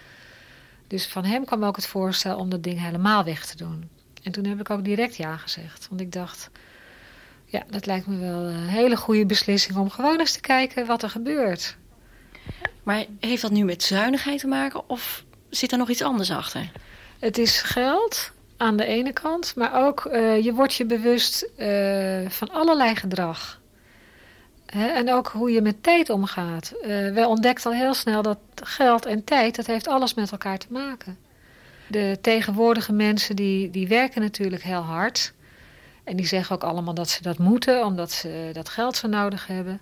[0.86, 3.88] Dus van hem kwam ook het voorstel om dat ding helemaal weg te doen.
[4.22, 5.88] En toen heb ik ook direct ja gezegd.
[5.88, 6.50] Want ik dacht,
[7.44, 11.02] ja, dat lijkt me wel een hele goede beslissing om gewoon eens te kijken wat
[11.02, 11.76] er gebeurt.
[12.82, 16.70] Maar heeft dat nu met zuinigheid te maken of zit er nog iets anders achter?
[17.18, 22.28] Het is geld aan de ene kant, maar ook uh, je wordt je bewust uh,
[22.28, 23.60] van allerlei gedrag.
[24.66, 26.72] En ook hoe je met tijd omgaat.
[26.82, 30.58] Uh, wij ontdekten al heel snel dat geld en tijd, dat heeft alles met elkaar
[30.58, 31.18] te maken.
[31.86, 35.32] De tegenwoordige mensen die, die werken natuurlijk heel hard.
[36.04, 39.46] En die zeggen ook allemaal dat ze dat moeten, omdat ze dat geld zo nodig
[39.46, 39.80] hebben.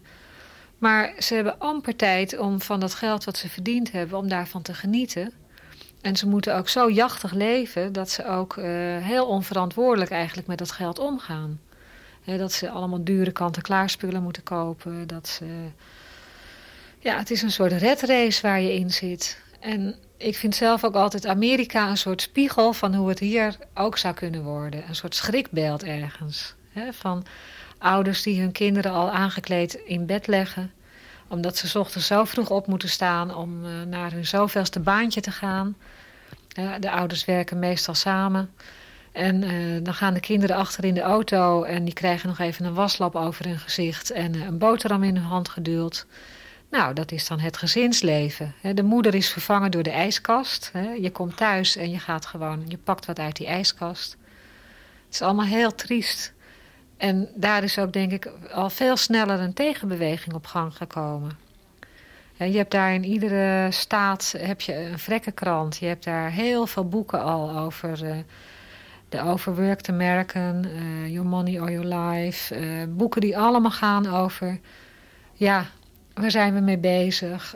[0.79, 4.62] Maar ze hebben amper tijd om van dat geld wat ze verdiend hebben, om daarvan
[4.62, 5.33] te genieten.
[6.01, 8.65] En ze moeten ook zo jachtig leven dat ze ook uh,
[8.99, 11.61] heel onverantwoordelijk eigenlijk met dat geld omgaan.
[12.25, 15.07] dat ze allemaal dure kant-en-klaar moeten kopen.
[15.07, 15.47] Dat ze...
[16.99, 19.43] Ja, het is een soort redrace waar je in zit.
[19.61, 23.99] En ik vind zelf ook altijd Amerika een soort spiegel van hoe het hier ook
[23.99, 24.85] zou kunnen worden.
[24.89, 26.55] Een soort schrikbeeld ergens.
[26.91, 27.27] van
[27.79, 30.73] ouders die hun kinderen al aangekleed in bed leggen
[31.31, 35.31] omdat ze ochtends zo vroeg op moeten staan om uh, naar hun zoveelste baantje te
[35.31, 35.77] gaan.
[36.81, 38.51] De ouders werken meestal samen.
[39.12, 42.64] En uh, dan gaan de kinderen achter in de auto en die krijgen nog even
[42.64, 46.07] een waslap over hun gezicht en een boterham in hun hand geduwd.
[46.71, 48.55] Nou, dat is dan het gezinsleven.
[48.75, 50.73] De moeder is vervangen door de ijskast.
[51.01, 54.16] Je komt thuis en je gaat gewoon, je pakt wat uit die ijskast.
[55.05, 56.33] Het is allemaal heel triest.
[57.01, 61.39] En daar is ook denk ik al veel sneller een tegenbeweging op gang gekomen.
[62.37, 65.77] Je hebt daar in iedere staat heb je een vrekkenkrant.
[65.77, 68.17] Je hebt daar heel veel boeken al over uh,
[69.09, 72.61] de overworked American, uh, Your Money or Your Life.
[72.61, 74.61] Uh, boeken die allemaal gaan over,
[75.33, 75.67] ja,
[76.15, 77.55] waar zijn we mee bezig?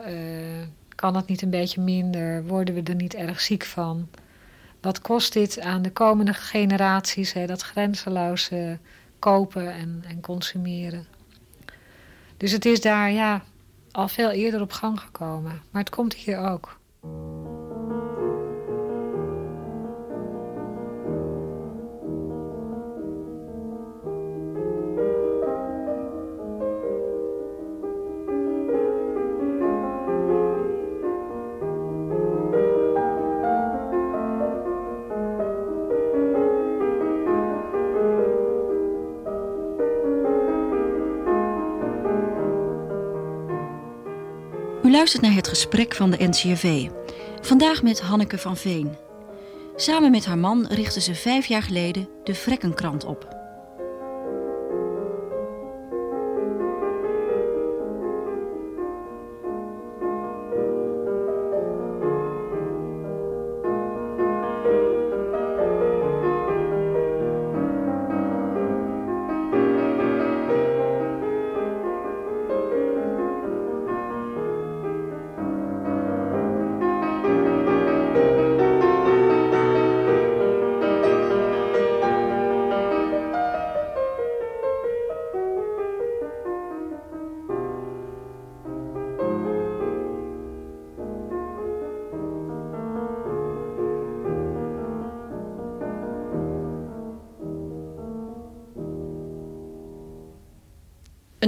[0.95, 2.45] kan het niet een beetje minder?
[2.45, 4.09] Worden we er niet erg ziek van?
[4.81, 8.79] Wat kost dit aan de komende generaties, hè, dat grenzeloze
[9.25, 11.05] kopen en, en consumeren.
[12.37, 13.43] Dus het is daar ja,
[13.91, 15.61] al veel eerder op gang gekomen.
[15.71, 16.77] Maar het komt hier ook.
[44.95, 46.87] Luistert naar het gesprek van de NCRV.
[47.41, 48.95] Vandaag met Hanneke van Veen,
[49.75, 53.44] Samen met haar man richtte ze vijf jaar geleden de Vrekkenkrant op.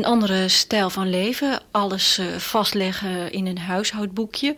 [0.08, 4.56] andere stijl van leven, alles uh, vastleggen in een huishoudboekje.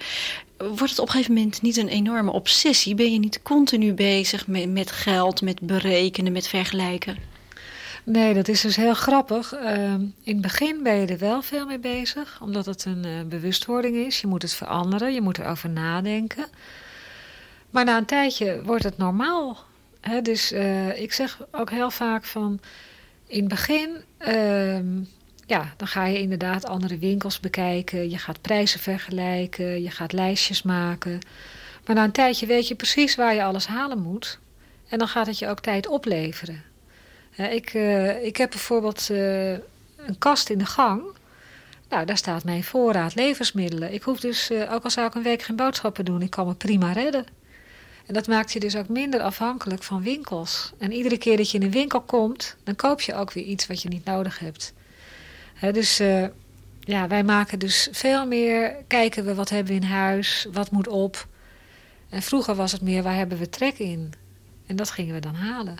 [0.57, 2.95] Wordt het op een gegeven moment niet een enorme obsessie?
[2.95, 7.17] Ben je niet continu bezig met, met geld, met berekenen, met vergelijken?
[8.03, 9.53] Nee, dat is dus heel grappig.
[9.53, 13.21] Uh, in het begin ben je er wel veel mee bezig, omdat het een uh,
[13.25, 14.21] bewustwording is.
[14.21, 16.45] Je moet het veranderen, je moet erover nadenken.
[17.69, 19.57] Maar na een tijdje wordt het normaal.
[20.01, 20.21] Hè?
[20.21, 22.59] Dus uh, ik zeg ook heel vaak van...
[23.27, 25.01] In het begin ehm,
[25.49, 28.09] ja, dan ga je inderdaad andere winkels bekijken.
[28.09, 29.81] Je gaat prijzen vergelijken.
[29.81, 31.19] Je gaat lijstjes maken.
[31.85, 34.39] Maar na een tijdje weet je precies waar je alles halen moet.
[34.87, 36.63] En dan gaat het je ook tijd opleveren.
[37.35, 41.03] ik, uh, ik heb bijvoorbeeld uh, een kast in de gang.
[41.89, 43.93] Nou, daar staat mijn voorraad levensmiddelen.
[43.93, 46.47] Ik hoef dus, uh, ook al zou ik een week geen boodschappen doen, ik kan
[46.47, 47.25] me prima redden.
[48.05, 50.71] En dat maakt je dus ook minder afhankelijk van winkels.
[50.77, 53.67] En iedere keer dat je in een winkel komt, dan koop je ook weer iets
[53.67, 54.73] wat je niet nodig hebt
[55.59, 56.25] dus uh,
[56.79, 60.87] ja, wij maken dus veel meer, kijken we wat hebben we in huis, wat moet
[60.87, 61.27] op.
[62.09, 64.13] En vroeger was het meer, waar hebben we trek in?
[64.67, 65.77] En dat gingen we dan halen.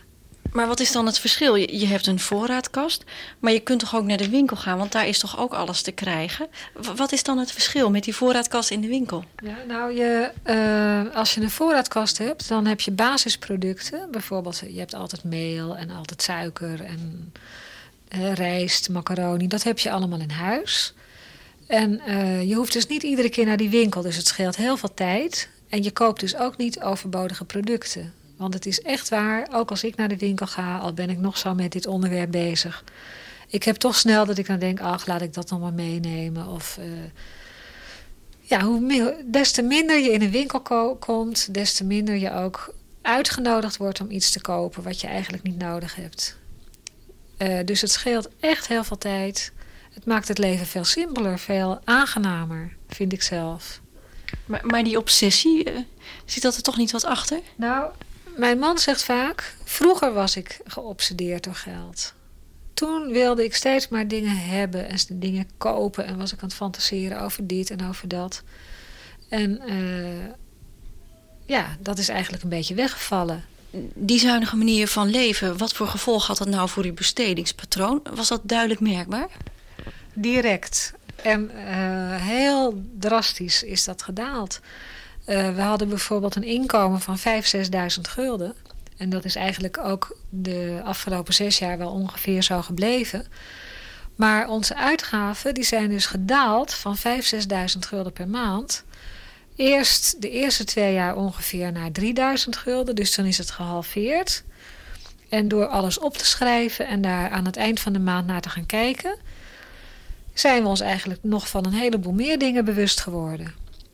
[0.52, 1.56] Maar wat is dan het verschil?
[1.56, 3.04] Je, je hebt een voorraadkast,
[3.40, 5.82] maar je kunt toch ook naar de winkel gaan, want daar is toch ook alles
[5.82, 6.48] te krijgen.
[6.96, 9.24] wat is dan het verschil met die voorraadkast in de winkel?
[9.44, 14.12] Ja, nou, je, uh, als je een voorraadkast hebt, dan heb je basisproducten.
[14.12, 17.34] Bijvoorbeeld, je hebt altijd meel en altijd suiker en
[18.16, 20.94] uh, rijst, macaroni, dat heb je allemaal in huis.
[21.68, 24.78] En uh, je hoeft dus niet iedere keer naar die winkel, dus het scheelt heel
[24.78, 25.50] veel tijd.
[25.70, 28.14] En je koopt dus ook niet overbodige producten.
[28.38, 31.18] Want het is echt waar, ook als ik naar de winkel ga, al ben ik
[31.18, 32.84] nog zo met dit onderwerp bezig.
[33.48, 36.48] Ik heb toch snel dat ik dan denk, ach, laat ik dat dan maar meenemen.
[36.48, 36.86] Of uh,
[38.40, 40.62] ja, hoe meer, des te minder je in een winkel
[41.00, 45.44] komt, des te minder je ook uitgenodigd wordt om iets te kopen wat je eigenlijk
[45.44, 46.39] niet nodig hebt.
[47.42, 49.52] Uh, dus het scheelt echt heel veel tijd.
[49.94, 53.82] Het maakt het leven veel simpeler, veel aangenamer, vind ik zelf.
[54.46, 55.78] Maar, maar die obsessie, uh,
[56.26, 57.40] zit dat er toch niet wat achter?
[57.56, 57.92] Nou,
[58.38, 59.56] mijn man zegt vaak...
[59.64, 62.14] vroeger was ik geobsedeerd door geld.
[62.74, 66.06] Toen wilde ik steeds maar dingen hebben en dingen kopen...
[66.06, 68.44] en was ik aan het fantaseren over dit en over dat.
[69.30, 70.34] En uh,
[71.46, 73.44] ja, dat is eigenlijk een beetje weggevallen
[73.96, 78.02] die zuinige manier van leven, wat voor gevolg had dat nou voor uw bestedingspatroon?
[78.14, 79.30] Was dat duidelijk merkbaar?
[80.14, 80.94] Direct.
[81.16, 81.62] En uh,
[82.16, 84.60] heel drastisch is dat gedaald.
[85.26, 88.56] Uh, we hadden bijvoorbeeld een inkomen van 5.000, 6.000 gulden.
[88.98, 93.26] En dat is eigenlijk ook de afgelopen zes jaar wel ongeveer zo gebleven.
[94.16, 98.84] Maar onze uitgaven die zijn dus gedaald van 5.000, 6.000 gulden per maand
[99.60, 104.44] Eerst de eerste twee jaar ongeveer naar 3000 gulden, dus dan is het gehalveerd.
[105.30, 108.42] En door alles op te schrijven en daar aan het eind van de maand naar
[108.42, 109.18] te gaan kijken,
[110.34, 113.54] zijn we ons eigenlijk nog van een heleboel meer dingen bewust geworden.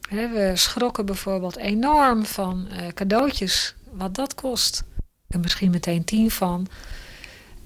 [0.10, 4.84] we schrokken bijvoorbeeld enorm van uh, cadeautjes, wat dat kost.
[5.28, 6.68] Er misschien meteen tien van.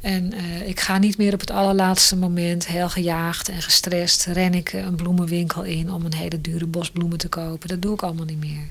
[0.01, 4.53] En uh, ik ga niet meer op het allerlaatste moment, heel gejaagd en gestrest, ren
[4.53, 7.67] ik een bloemenwinkel in om een hele dure bos bloemen te kopen.
[7.67, 8.67] Dat doe ik allemaal niet meer.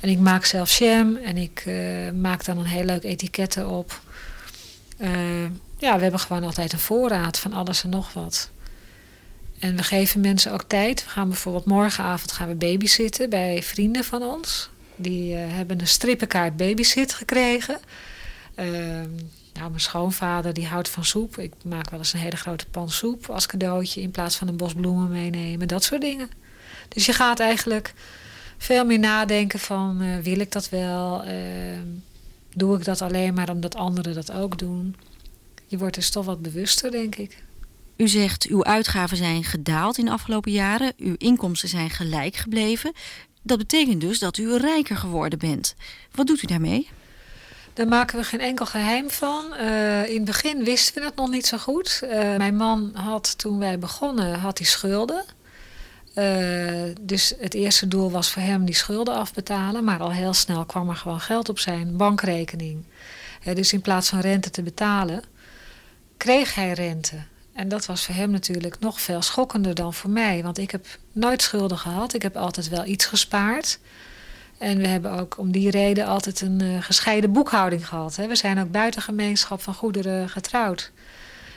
[0.00, 4.00] En ik maak zelf jam en ik uh, maak dan een heel leuk etiketten op.
[5.78, 8.50] Ja, we hebben gewoon altijd een voorraad van alles en nog wat.
[9.58, 11.04] En we geven mensen ook tijd.
[11.04, 14.70] We gaan bijvoorbeeld morgenavond gaan we babysitten bij vrienden van ons.
[14.96, 17.78] Die hebben een strippenkaart babysit gekregen.
[19.62, 21.38] Ehm, nou, mijn schoonvader die houdt van soep.
[21.38, 24.00] Ik maak wel eens een hele grote pan soep als cadeautje...
[24.00, 26.30] in plaats van een bos bloemen meenemen, dat soort dingen.
[26.88, 27.94] Dus je gaat eigenlijk
[28.58, 30.02] veel meer nadenken van...
[30.02, 31.24] Uh, wil ik dat wel?
[31.24, 31.32] Uh,
[32.54, 34.96] doe ik dat alleen maar omdat anderen dat ook doen?
[35.66, 37.42] Je wordt dus toch wat bewuster, denk ik.
[37.96, 40.92] U zegt uw uitgaven zijn gedaald in de afgelopen jaren.
[40.96, 42.92] Uw inkomsten zijn gelijk gebleven.
[43.42, 45.74] Dat betekent dus dat u rijker geworden bent.
[46.14, 46.88] Wat doet u daarmee?
[47.74, 49.44] Daar maken we geen enkel geheim van.
[49.60, 52.00] Uh, in het begin wisten we het nog niet zo goed.
[52.04, 55.24] Uh, mijn man had toen wij begonnen had hij schulden.
[56.14, 59.84] Uh, dus het eerste doel was voor hem die schulden afbetalen.
[59.84, 62.84] Maar al heel snel kwam er gewoon geld op zijn bankrekening.
[63.54, 65.22] dus in plaats van rente te betalen,
[66.16, 67.16] kreeg hij rente.
[67.52, 70.42] En dat was voor hem natuurlijk nog veel schokkender dan voor mij.
[70.42, 72.14] Want ik heb nooit schulden gehad.
[72.14, 73.78] Ik heb altijd wel iets gespaard.
[74.62, 78.16] En we hebben ook om die reden altijd een uh, gescheiden boekhouding gehad.
[78.16, 78.26] Hè.
[78.26, 80.90] We zijn ook buiten gemeenschap van goederen getrouwd.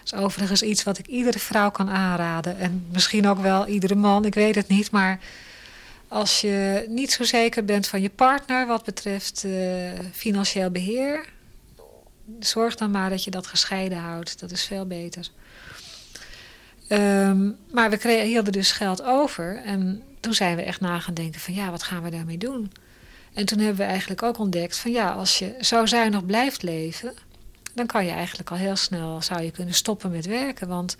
[0.04, 2.58] Dat is overigens iets wat ik iedere vrouw kan aanraden.
[2.58, 4.92] En misschien ook wel iedere man, ik weet het niet.
[4.92, 5.20] Maar
[6.08, 9.54] als je niet zo zeker bent van je partner wat betreft uh,
[10.14, 11.26] financieel beheer...
[12.40, 14.40] zorg dan maar dat je dat gescheiden houdt.
[14.40, 15.28] Dat is veel beter.
[16.90, 19.62] Um, maar we hielden dus geld over.
[19.66, 22.72] En toen zijn we echt na gaan denken van ja, wat gaan we daarmee doen?
[23.36, 27.14] En toen hebben we eigenlijk ook ontdekt van ja, als je zo zuinig blijft leven,
[27.74, 30.68] dan kan je eigenlijk al heel snel zou je kunnen stoppen met werken.
[30.68, 30.96] Want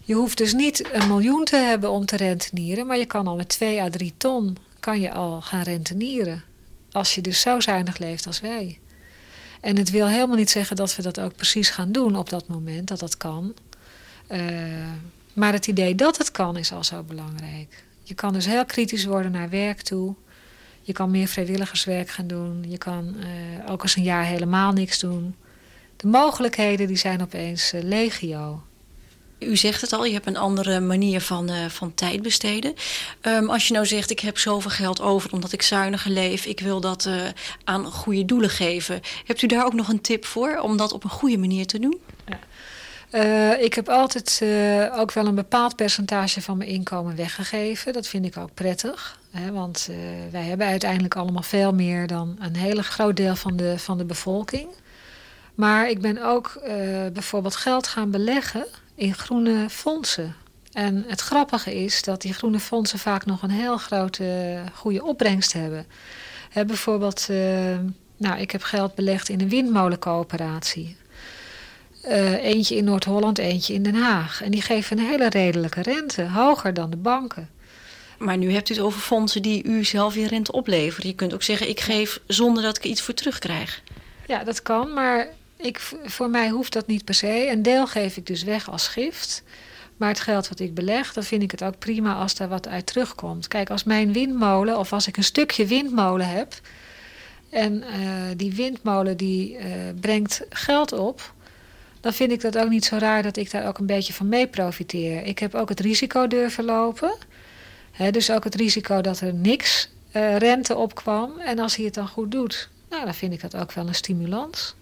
[0.00, 3.36] je hoeft dus niet een miljoen te hebben om te rentenieren, maar je kan al
[3.36, 6.44] met 2 à 3 ton kan je al gaan rentenieren.
[6.92, 8.78] Als je dus zo zuinig leeft als wij.
[9.60, 12.48] En het wil helemaal niet zeggen dat we dat ook precies gaan doen op dat
[12.48, 13.54] moment, dat dat kan.
[14.30, 14.40] Uh,
[15.32, 17.84] maar het idee dat het kan is al zo belangrijk.
[18.02, 20.14] Je kan dus heel kritisch worden naar werk toe.
[20.86, 22.64] Je kan meer vrijwilligerswerk gaan doen.
[22.68, 25.34] Je kan uh, ook eens een jaar helemaal niks doen.
[25.96, 28.62] De mogelijkheden die zijn opeens uh, legio.
[29.38, 32.74] U zegt het al, je hebt een andere manier van, uh, van tijd besteden.
[33.22, 36.46] Um, als je nou zegt, ik heb zoveel geld over omdat ik zuiniger leef.
[36.46, 37.22] Ik wil dat uh,
[37.64, 39.00] aan goede doelen geven.
[39.24, 41.78] Hebt u daar ook nog een tip voor om dat op een goede manier te
[41.78, 42.00] doen?
[42.26, 42.38] Ja.
[43.12, 44.42] Uh, ik heb altijd
[44.92, 47.92] ook wel een bepaald percentage van mijn inkomen weggegeven.
[47.92, 49.22] Dat vind ik ook prettig.
[49.52, 49.96] Want uh,
[50.30, 54.04] wij hebben uiteindelijk allemaal veel meer dan een hele groot deel van de, van de
[54.04, 54.68] bevolking.
[55.54, 56.60] Maar ik ben ook
[57.12, 60.34] bijvoorbeeld geld gaan beleggen in groene fondsen.
[60.72, 65.52] En het grappige is dat die groene fondsen vaak nog een heel grote goede opbrengst
[65.52, 65.86] hebben.
[66.66, 67.28] Bijvoorbeeld,
[68.16, 70.96] nou, ik heb geld belegd in een windmolencoöperatie.
[72.40, 74.42] Eentje in Noord-Holland, eentje in Den Haag.
[74.42, 77.48] En die geven een hele redelijke rente, hoger dan de banken.
[78.18, 81.08] Maar nu hebt u het over fondsen die u zelf weer rente opleveren.
[81.08, 83.82] Je kunt ook zeggen, ik geef zonder dat ik iets voor terugkrijg.
[84.26, 87.48] Ja, dat kan, maar ik, voor mij hoeft dat niet per se.
[87.50, 89.42] Een deel geef ik dus weg als gift.
[89.96, 92.68] Maar het geld wat ik beleg, dan vind ik het ook prima als daar wat
[92.68, 93.48] uit terugkomt.
[93.48, 96.60] Kijk, als mijn windmolen, of als ik een stukje windmolen heb...
[97.50, 97.86] en uh,
[98.36, 99.64] die windmolen die uh,
[100.00, 101.32] brengt geld op
[102.04, 104.28] dan vind ik dat ook niet zo raar dat ik daar ook een beetje van
[104.28, 105.22] mee profiteer.
[105.22, 107.14] Ik heb ook het risico durven lopen.
[107.94, 111.38] He, dus ook het risico dat er niks uh, rente opkwam.
[111.38, 113.94] En als hij het dan goed doet, nou, dan vind ik dat ook wel een
[113.94, 114.74] stimulans.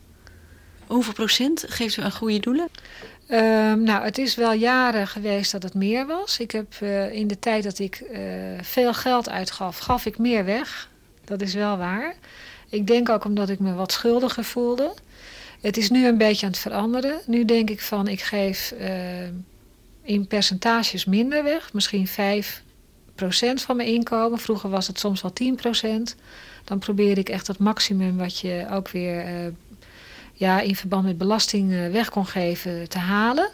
[0.87, 2.69] Hoeveel procent geeft u aan goede doelen?
[3.29, 6.39] Um, nou, het is wel jaren geweest dat het meer was.
[6.39, 8.19] Ik heb uh, in de tijd dat ik uh,
[8.63, 10.89] veel geld uitgaf, gaf ik meer weg.
[11.25, 12.15] Dat is wel waar.
[12.69, 14.95] Ik denk ook omdat ik me wat schuldiger voelde.
[15.61, 17.21] Het is nu een beetje aan het veranderen.
[17.27, 18.89] Nu denk ik van ik geef uh,
[20.03, 21.73] in percentages minder weg.
[21.73, 22.13] Misschien 5%
[23.55, 24.39] van mijn inkomen.
[24.39, 26.17] Vroeger was het soms wel 10%.
[26.65, 29.53] Dan probeer ik echt het maximum wat je ook weer uh,
[30.33, 33.51] ja, in verband met belasting uh, weg kon geven te halen.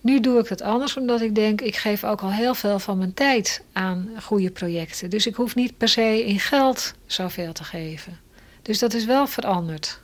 [0.00, 2.98] Nu doe ik het anders, omdat ik denk, ik geef ook al heel veel van
[2.98, 5.10] mijn tijd aan goede projecten.
[5.10, 8.18] Dus ik hoef niet per se in geld zoveel te geven.
[8.62, 10.00] Dus dat is wel veranderd.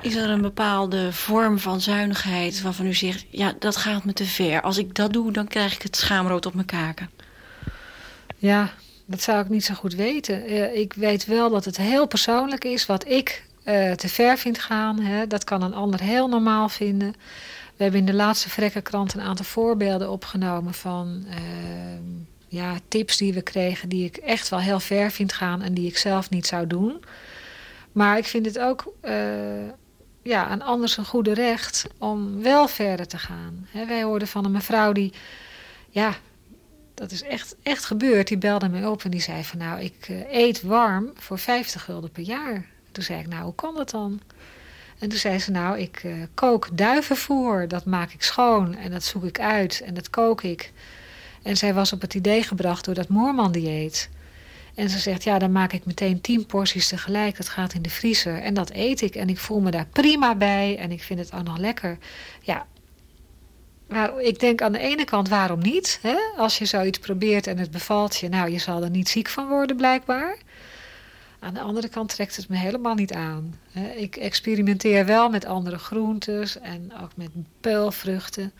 [0.00, 3.24] Is er een bepaalde vorm van zuinigheid waarvan u zegt...
[3.30, 4.62] ja, dat gaat me te ver.
[4.62, 7.10] Als ik dat doe, dan krijg ik het schaamrood op mijn kaken.
[8.40, 8.70] Ja,
[9.06, 10.76] dat zou ik niet zo goed weten.
[10.76, 15.00] Ik weet wel dat het heel persoonlijk is wat ik uh, te ver vind gaan.
[15.00, 15.26] Hè.
[15.26, 17.14] Dat kan een ander heel normaal vinden.
[17.76, 21.24] We hebben in de laatste Vrekkenkrant een aantal voorbeelden opgenomen van...
[21.28, 21.34] Uh,
[22.48, 25.62] ja, tips die we kregen die ik echt wel heel ver vind gaan...
[25.62, 27.04] en die ik zelf niet zou doen...
[27.92, 28.92] Maar ik vind het ook
[30.22, 33.68] ja, aan anders een goede recht om wel verder te gaan.
[33.72, 35.12] wij hoorden van een mevrouw die,
[35.90, 36.14] ja,
[37.00, 38.28] dat is echt, echt gebeurd.
[38.28, 41.84] Die belde mij op en die zei van nou, ik uh, eet warm voor 50
[41.84, 42.66] gulden per jaar.
[42.92, 44.20] Toen zei ik, nou, hoe kan dat dan?
[44.98, 47.68] En toen zei ze, nou, ik uh, kook duivenvoer.
[47.68, 50.72] Dat maak ik schoon en dat zoek ik uit en dat kook ik.
[51.42, 54.08] En zij was op het idee gebracht door dat Moorman-dieet.
[54.74, 57.36] En ze zegt, ja, dan maak ik meteen tien porties tegelijk.
[57.36, 58.42] Dat gaat in de vriezer.
[58.42, 59.14] En dat eet ik.
[59.14, 60.76] En ik voel me daar prima bij.
[60.78, 61.98] En ik vind het ook nog lekker.
[62.42, 62.66] Ja,
[63.90, 65.98] waar, ik denk aan de ene kant, waarom niet?
[66.02, 66.16] Hè?
[66.36, 69.48] Als je zoiets probeert en het bevalt je, nou, je zal er niet ziek van
[69.48, 70.36] worden blijkbaar.
[71.38, 73.58] Aan de andere kant trekt het me helemaal niet aan.
[73.96, 77.30] Ik experimenteer wel met andere groentes en ook met
[77.60, 78.52] peulvruchten.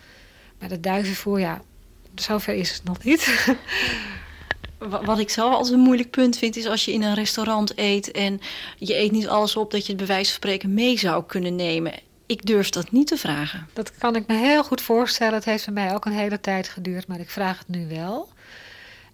[0.59, 1.63] Maar de duivenvoer, ja,
[2.15, 3.47] zover is het nog niet.
[5.05, 8.11] Wat ik zelf als een moeilijk punt vind, is als je in een restaurant eet
[8.11, 8.41] en
[8.77, 11.93] je eet niet alles op dat je het bij van spreken mee zou kunnen nemen.
[12.31, 13.69] Ik durf dat niet te vragen.
[13.73, 15.35] Dat kan ik me heel goed voorstellen.
[15.35, 18.29] Het heeft voor mij ook een hele tijd geduurd, maar ik vraag het nu wel.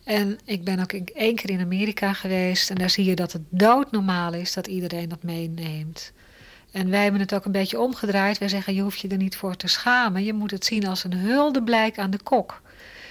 [0.05, 3.43] En ik ben ook één keer in Amerika geweest en daar zie je dat het
[3.49, 6.13] doodnormaal is dat iedereen dat meeneemt.
[6.71, 8.39] En wij hebben het ook een beetje omgedraaid.
[8.39, 10.25] Wij zeggen, je hoeft je er niet voor te schamen.
[10.25, 12.63] Je moet het zien als een huldeblijk aan de kok.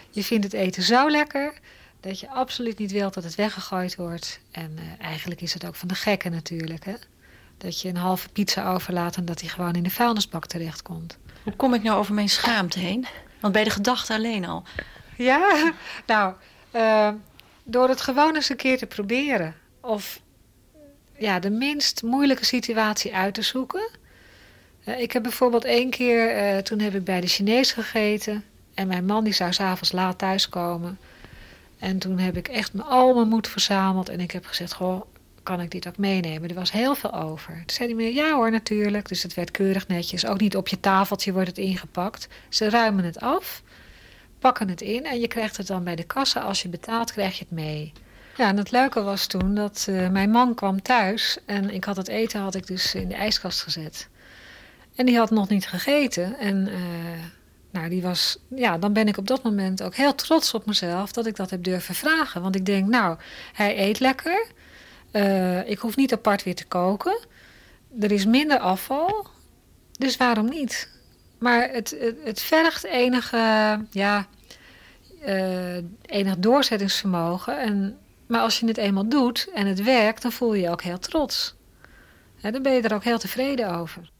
[0.09, 1.53] Je vindt het eten zo lekker
[1.99, 4.39] dat je absoluut niet wilt dat het weggegooid wordt.
[4.51, 6.85] En uh, eigenlijk is het ook van de gekken natuurlijk.
[6.85, 6.93] Hè?
[7.57, 11.17] Dat je een halve pizza overlaat en dat die gewoon in de vuilnisbak terechtkomt.
[11.43, 13.05] Hoe kom ik nou over mijn schaamte heen?
[13.39, 14.63] Want bij de gedachte alleen al.
[15.17, 15.73] Ja,
[16.07, 16.33] nou,
[16.75, 17.09] uh,
[17.63, 19.55] door het gewoon eens een keer te proberen.
[19.81, 20.19] Of
[21.17, 23.89] ja, de minst moeilijke situatie uit te zoeken.
[24.85, 28.43] Uh, ik heb bijvoorbeeld één keer, uh, toen heb ik bij de Chinees gegeten.
[28.73, 30.99] En mijn man die zou s'avonds laat thuiskomen.
[31.79, 34.09] En toen heb ik echt al mijn moed verzameld.
[34.09, 35.01] En ik heb gezegd, goh,
[35.45, 36.49] kan ik dit ook meenemen?
[36.49, 37.53] Er was heel veel over.
[37.53, 39.07] Toen zei me, ja hoor, natuurlijk.
[39.07, 40.25] Dus het werd keurig netjes.
[40.25, 42.27] Ook niet op je tafeltje wordt het ingepakt.
[42.49, 43.61] Ze ruimen het af,
[44.39, 46.39] pakken het in en je krijgt het dan bij de kassa.
[46.39, 47.91] Als je betaalt, krijg je het mee.
[48.37, 51.37] Ja, en het leuke was toen dat uh, mijn man kwam thuis.
[51.45, 54.07] En ik had het eten had ik dus in de ijskast gezet.
[54.95, 56.37] En die had nog niet gegeten.
[56.37, 56.67] En...
[56.67, 56.75] Uh,
[57.71, 61.11] nou, die was, ja, dan ben ik op dat moment ook heel trots op mezelf
[61.11, 62.41] dat ik dat heb durven vragen.
[62.41, 63.17] Want ik denk, nou,
[63.53, 64.47] hij eet lekker.
[65.15, 67.17] Uh, ik hoef niet apart weer te koken.
[67.99, 69.27] Er is minder afval.
[69.91, 70.89] Dus waarom niet?
[71.37, 73.37] Maar het, het, het vergt enige,
[73.91, 74.27] ja,
[75.27, 77.59] uh, enig doorzettingsvermogen.
[77.59, 77.97] En,
[78.27, 80.99] maar als je het eenmaal doet en het werkt, dan voel je je ook heel
[80.99, 81.55] trots.
[82.41, 84.11] Dan ben je er ook heel tevreden over.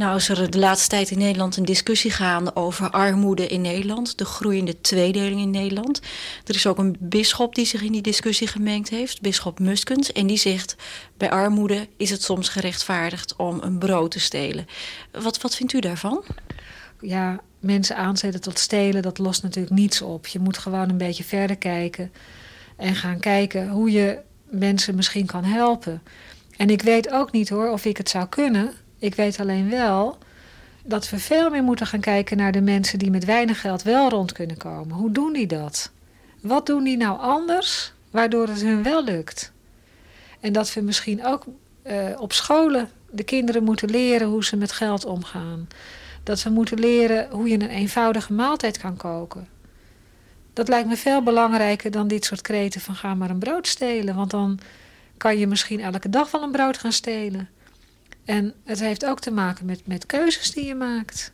[0.00, 4.18] Nou is er de laatste tijd in Nederland een discussie gaande over armoede in Nederland.
[4.18, 6.00] De groeiende tweedeling in Nederland.
[6.44, 9.20] Er is ook een bisschop die zich in die discussie gemengd heeft.
[9.20, 10.12] Bisschop Muskens.
[10.12, 10.76] En die zegt
[11.16, 14.66] bij armoede is het soms gerechtvaardigd om een brood te stelen.
[15.10, 16.24] Wat, wat vindt u daarvan?
[17.00, 20.26] Ja, mensen aanzetten tot stelen, dat lost natuurlijk niets op.
[20.26, 22.12] Je moet gewoon een beetje verder kijken.
[22.76, 26.02] En gaan kijken hoe je mensen misschien kan helpen.
[26.56, 30.18] En ik weet ook niet hoor of ik het zou kunnen ik weet alleen wel
[30.84, 34.08] dat we veel meer moeten gaan kijken naar de mensen die met weinig geld wel
[34.08, 34.96] rond kunnen komen.
[34.96, 35.90] Hoe doen die dat?
[36.40, 39.52] Wat doen die nou anders waardoor het hun wel lukt?
[40.40, 41.44] En dat we misschien ook
[41.86, 45.68] uh, op scholen de kinderen moeten leren hoe ze met geld omgaan.
[46.22, 49.48] Dat we moeten leren hoe je een eenvoudige maaltijd kan koken.
[50.52, 54.14] Dat lijkt me veel belangrijker dan dit soort kreten van ga maar een brood stelen.
[54.14, 54.58] Want dan
[55.16, 57.48] kan je misschien elke dag wel een brood gaan stelen.
[58.30, 61.32] En het heeft ook te maken met, met keuzes die je maakt.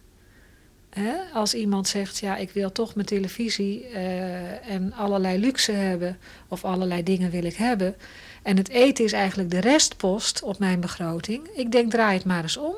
[1.32, 6.18] Als iemand zegt, ja, ik wil toch mijn televisie uh, en allerlei luxe hebben,
[6.48, 7.96] of allerlei dingen wil ik hebben.
[8.42, 11.48] En het eten is eigenlijk de restpost op mijn begroting.
[11.54, 12.74] Ik denk, draai het maar eens om.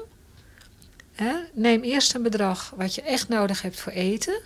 [1.53, 4.41] Neem eerst een bedrag wat je echt nodig hebt voor eten.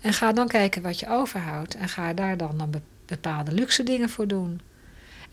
[0.00, 1.74] En ga dan kijken wat je overhoudt.
[1.74, 4.60] En ga daar dan, dan bepaalde luxe dingen voor doen.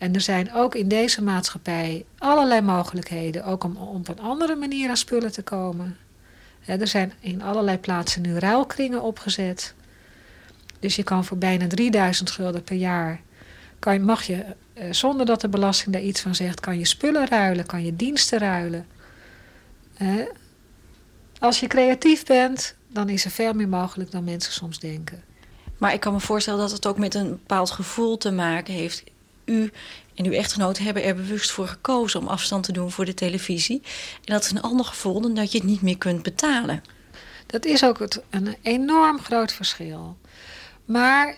[0.02, 4.88] En er zijn ook in deze maatschappij allerlei mogelijkheden, ook om, op een andere manier
[4.88, 5.96] aan spullen te komen.
[6.64, 9.74] er zijn in allerlei plaatsen nu ruilkringen opgezet.
[10.78, 13.20] Dus je kan voor bijna 3000 gulden per jaar,
[13.78, 17.28] kan, mag je, eh, zonder dat de belasting daar iets van zegt, kan je spullen
[17.28, 18.86] ruilen, kan je diensten ruilen.
[21.38, 25.22] als je creatief bent, dan is er veel meer mogelijk dan mensen soms denken.
[25.78, 29.11] Maar ik kan me voorstellen dat het ook met een bepaald gevoel te maken heeft.
[29.44, 29.70] U
[30.14, 33.82] en uw echtgenoot hebben er bewust voor gekozen om afstand te doen voor de televisie.
[34.24, 36.82] En dat is een ander gevoel dan dat je het niet meer kunt betalen.
[37.46, 40.16] Dat is ook het, een enorm groot verschil.
[40.84, 41.36] Maar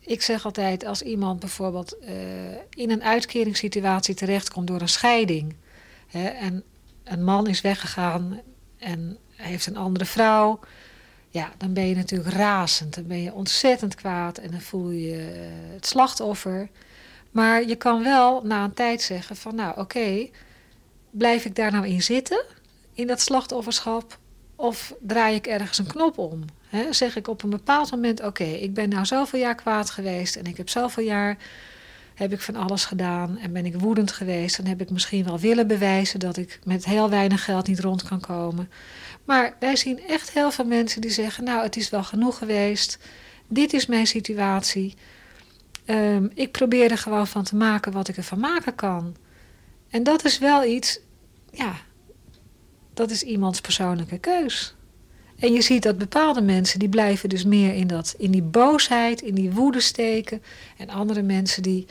[0.00, 2.10] ik zeg altijd, als iemand bijvoorbeeld uh,
[2.70, 5.54] in een uitkeringssituatie terechtkomt door een scheiding.
[6.06, 6.62] Hè, en
[7.04, 8.40] een man is weggegaan
[8.78, 10.60] en heeft een andere vrouw.
[11.30, 12.94] Ja, dan ben je natuurlijk razend.
[12.94, 16.68] Dan ben je ontzettend kwaad en dan voel je uh, het slachtoffer.
[17.38, 20.28] Maar je kan wel na een tijd zeggen van nou oké,
[21.10, 22.44] blijf ik daar nou in zitten?
[22.92, 24.18] In dat slachtofferschap?
[24.56, 26.44] Of draai ik ergens een knop om?
[26.90, 30.44] Zeg ik op een bepaald moment, oké, ik ben nou zoveel jaar kwaad geweest en
[30.44, 31.36] ik heb zoveel jaar
[32.14, 34.56] heb ik van alles gedaan en ben ik woedend geweest.
[34.56, 38.02] Dan heb ik misschien wel willen bewijzen dat ik met heel weinig geld niet rond
[38.02, 38.70] kan komen.
[39.24, 42.98] Maar wij zien echt heel veel mensen die zeggen, nou het is wel genoeg geweest.
[43.48, 44.94] Dit is mijn situatie.
[45.90, 49.16] Um, ik probeer er gewoon van te maken wat ik ervan maken kan.
[49.88, 51.00] En dat is wel iets,
[51.50, 51.76] ja,
[52.94, 54.74] dat is iemands persoonlijke keus.
[55.38, 59.20] En je ziet dat bepaalde mensen die blijven dus meer in, dat, in die boosheid,
[59.20, 60.42] in die woede steken.
[60.76, 61.86] En andere mensen die,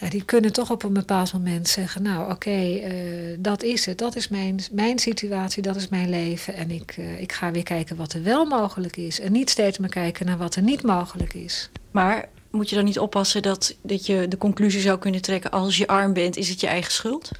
[0.00, 2.02] ja, die kunnen toch op een bepaald moment zeggen...
[2.02, 2.92] nou oké, eh,
[3.38, 6.54] dat is het, dat is mijn, mijn situatie, dat is mijn leven.
[6.54, 9.20] En ik, uh, ik ga weer kijken wat er wel mogelijk is.
[9.20, 11.70] En niet steeds maar kijken naar wat er niet mogelijk is.
[11.92, 15.50] Maar moet je dan niet oppassen dat, dat je de conclusie zou kunnen trekken...
[15.50, 17.30] als je arm bent, is het je eigen schuld?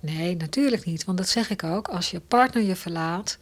[0.00, 1.04] Nee, natuurlijk niet.
[1.04, 1.88] Want dat zeg ik ook.
[1.88, 3.38] Als je partner je verlaat...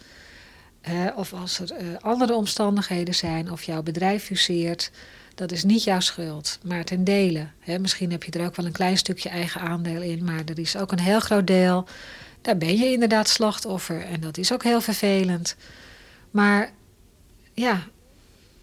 [0.89, 4.91] Uh, of als er uh, andere omstandigheden zijn of jouw bedrijf fuseert,
[5.35, 7.47] dat is niet jouw schuld, maar ten dele.
[7.59, 10.59] Hè, misschien heb je er ook wel een klein stukje eigen aandeel in, maar er
[10.59, 11.87] is ook een heel groot deel.
[12.41, 15.57] Daar ben je inderdaad slachtoffer en dat is ook heel vervelend.
[16.31, 16.71] Maar
[17.53, 17.83] ja,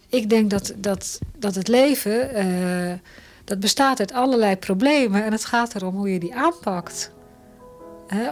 [0.09, 2.93] ik denk dat, dat, dat het leven, uh,
[3.43, 7.11] dat bestaat uit allerlei problemen en het gaat erom hoe je die aanpakt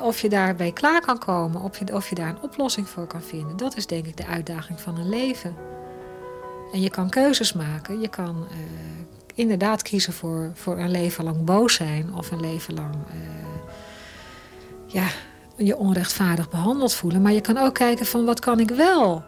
[0.01, 3.21] of je daarbij klaar kan komen, of je, of je daar een oplossing voor kan
[3.21, 3.57] vinden.
[3.57, 5.55] Dat is denk ik de uitdaging van een leven.
[6.71, 8.01] En je kan keuzes maken.
[8.01, 8.57] Je kan uh,
[9.33, 13.21] inderdaad kiezen voor, voor een leven lang boos zijn of een leven lang uh,
[14.85, 15.07] ja,
[15.55, 17.21] je onrechtvaardig behandeld voelen.
[17.21, 19.23] Maar je kan ook kijken van wat kan ik wel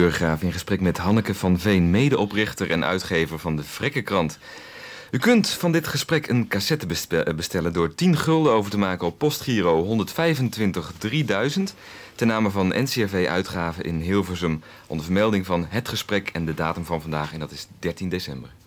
[0.00, 4.38] In gesprek met Hanneke van Veen, medeoprichter en uitgever van de Vrekkenkrant.
[5.10, 6.86] U kunt van dit gesprek een cassette
[7.36, 11.74] bestellen door 10 gulden over te maken op postgiro 125 3000
[12.14, 16.84] ten name van NCRV Uitgaven in Hilversum onder vermelding van het gesprek en de datum
[16.84, 18.59] van vandaag en dat is 13 december.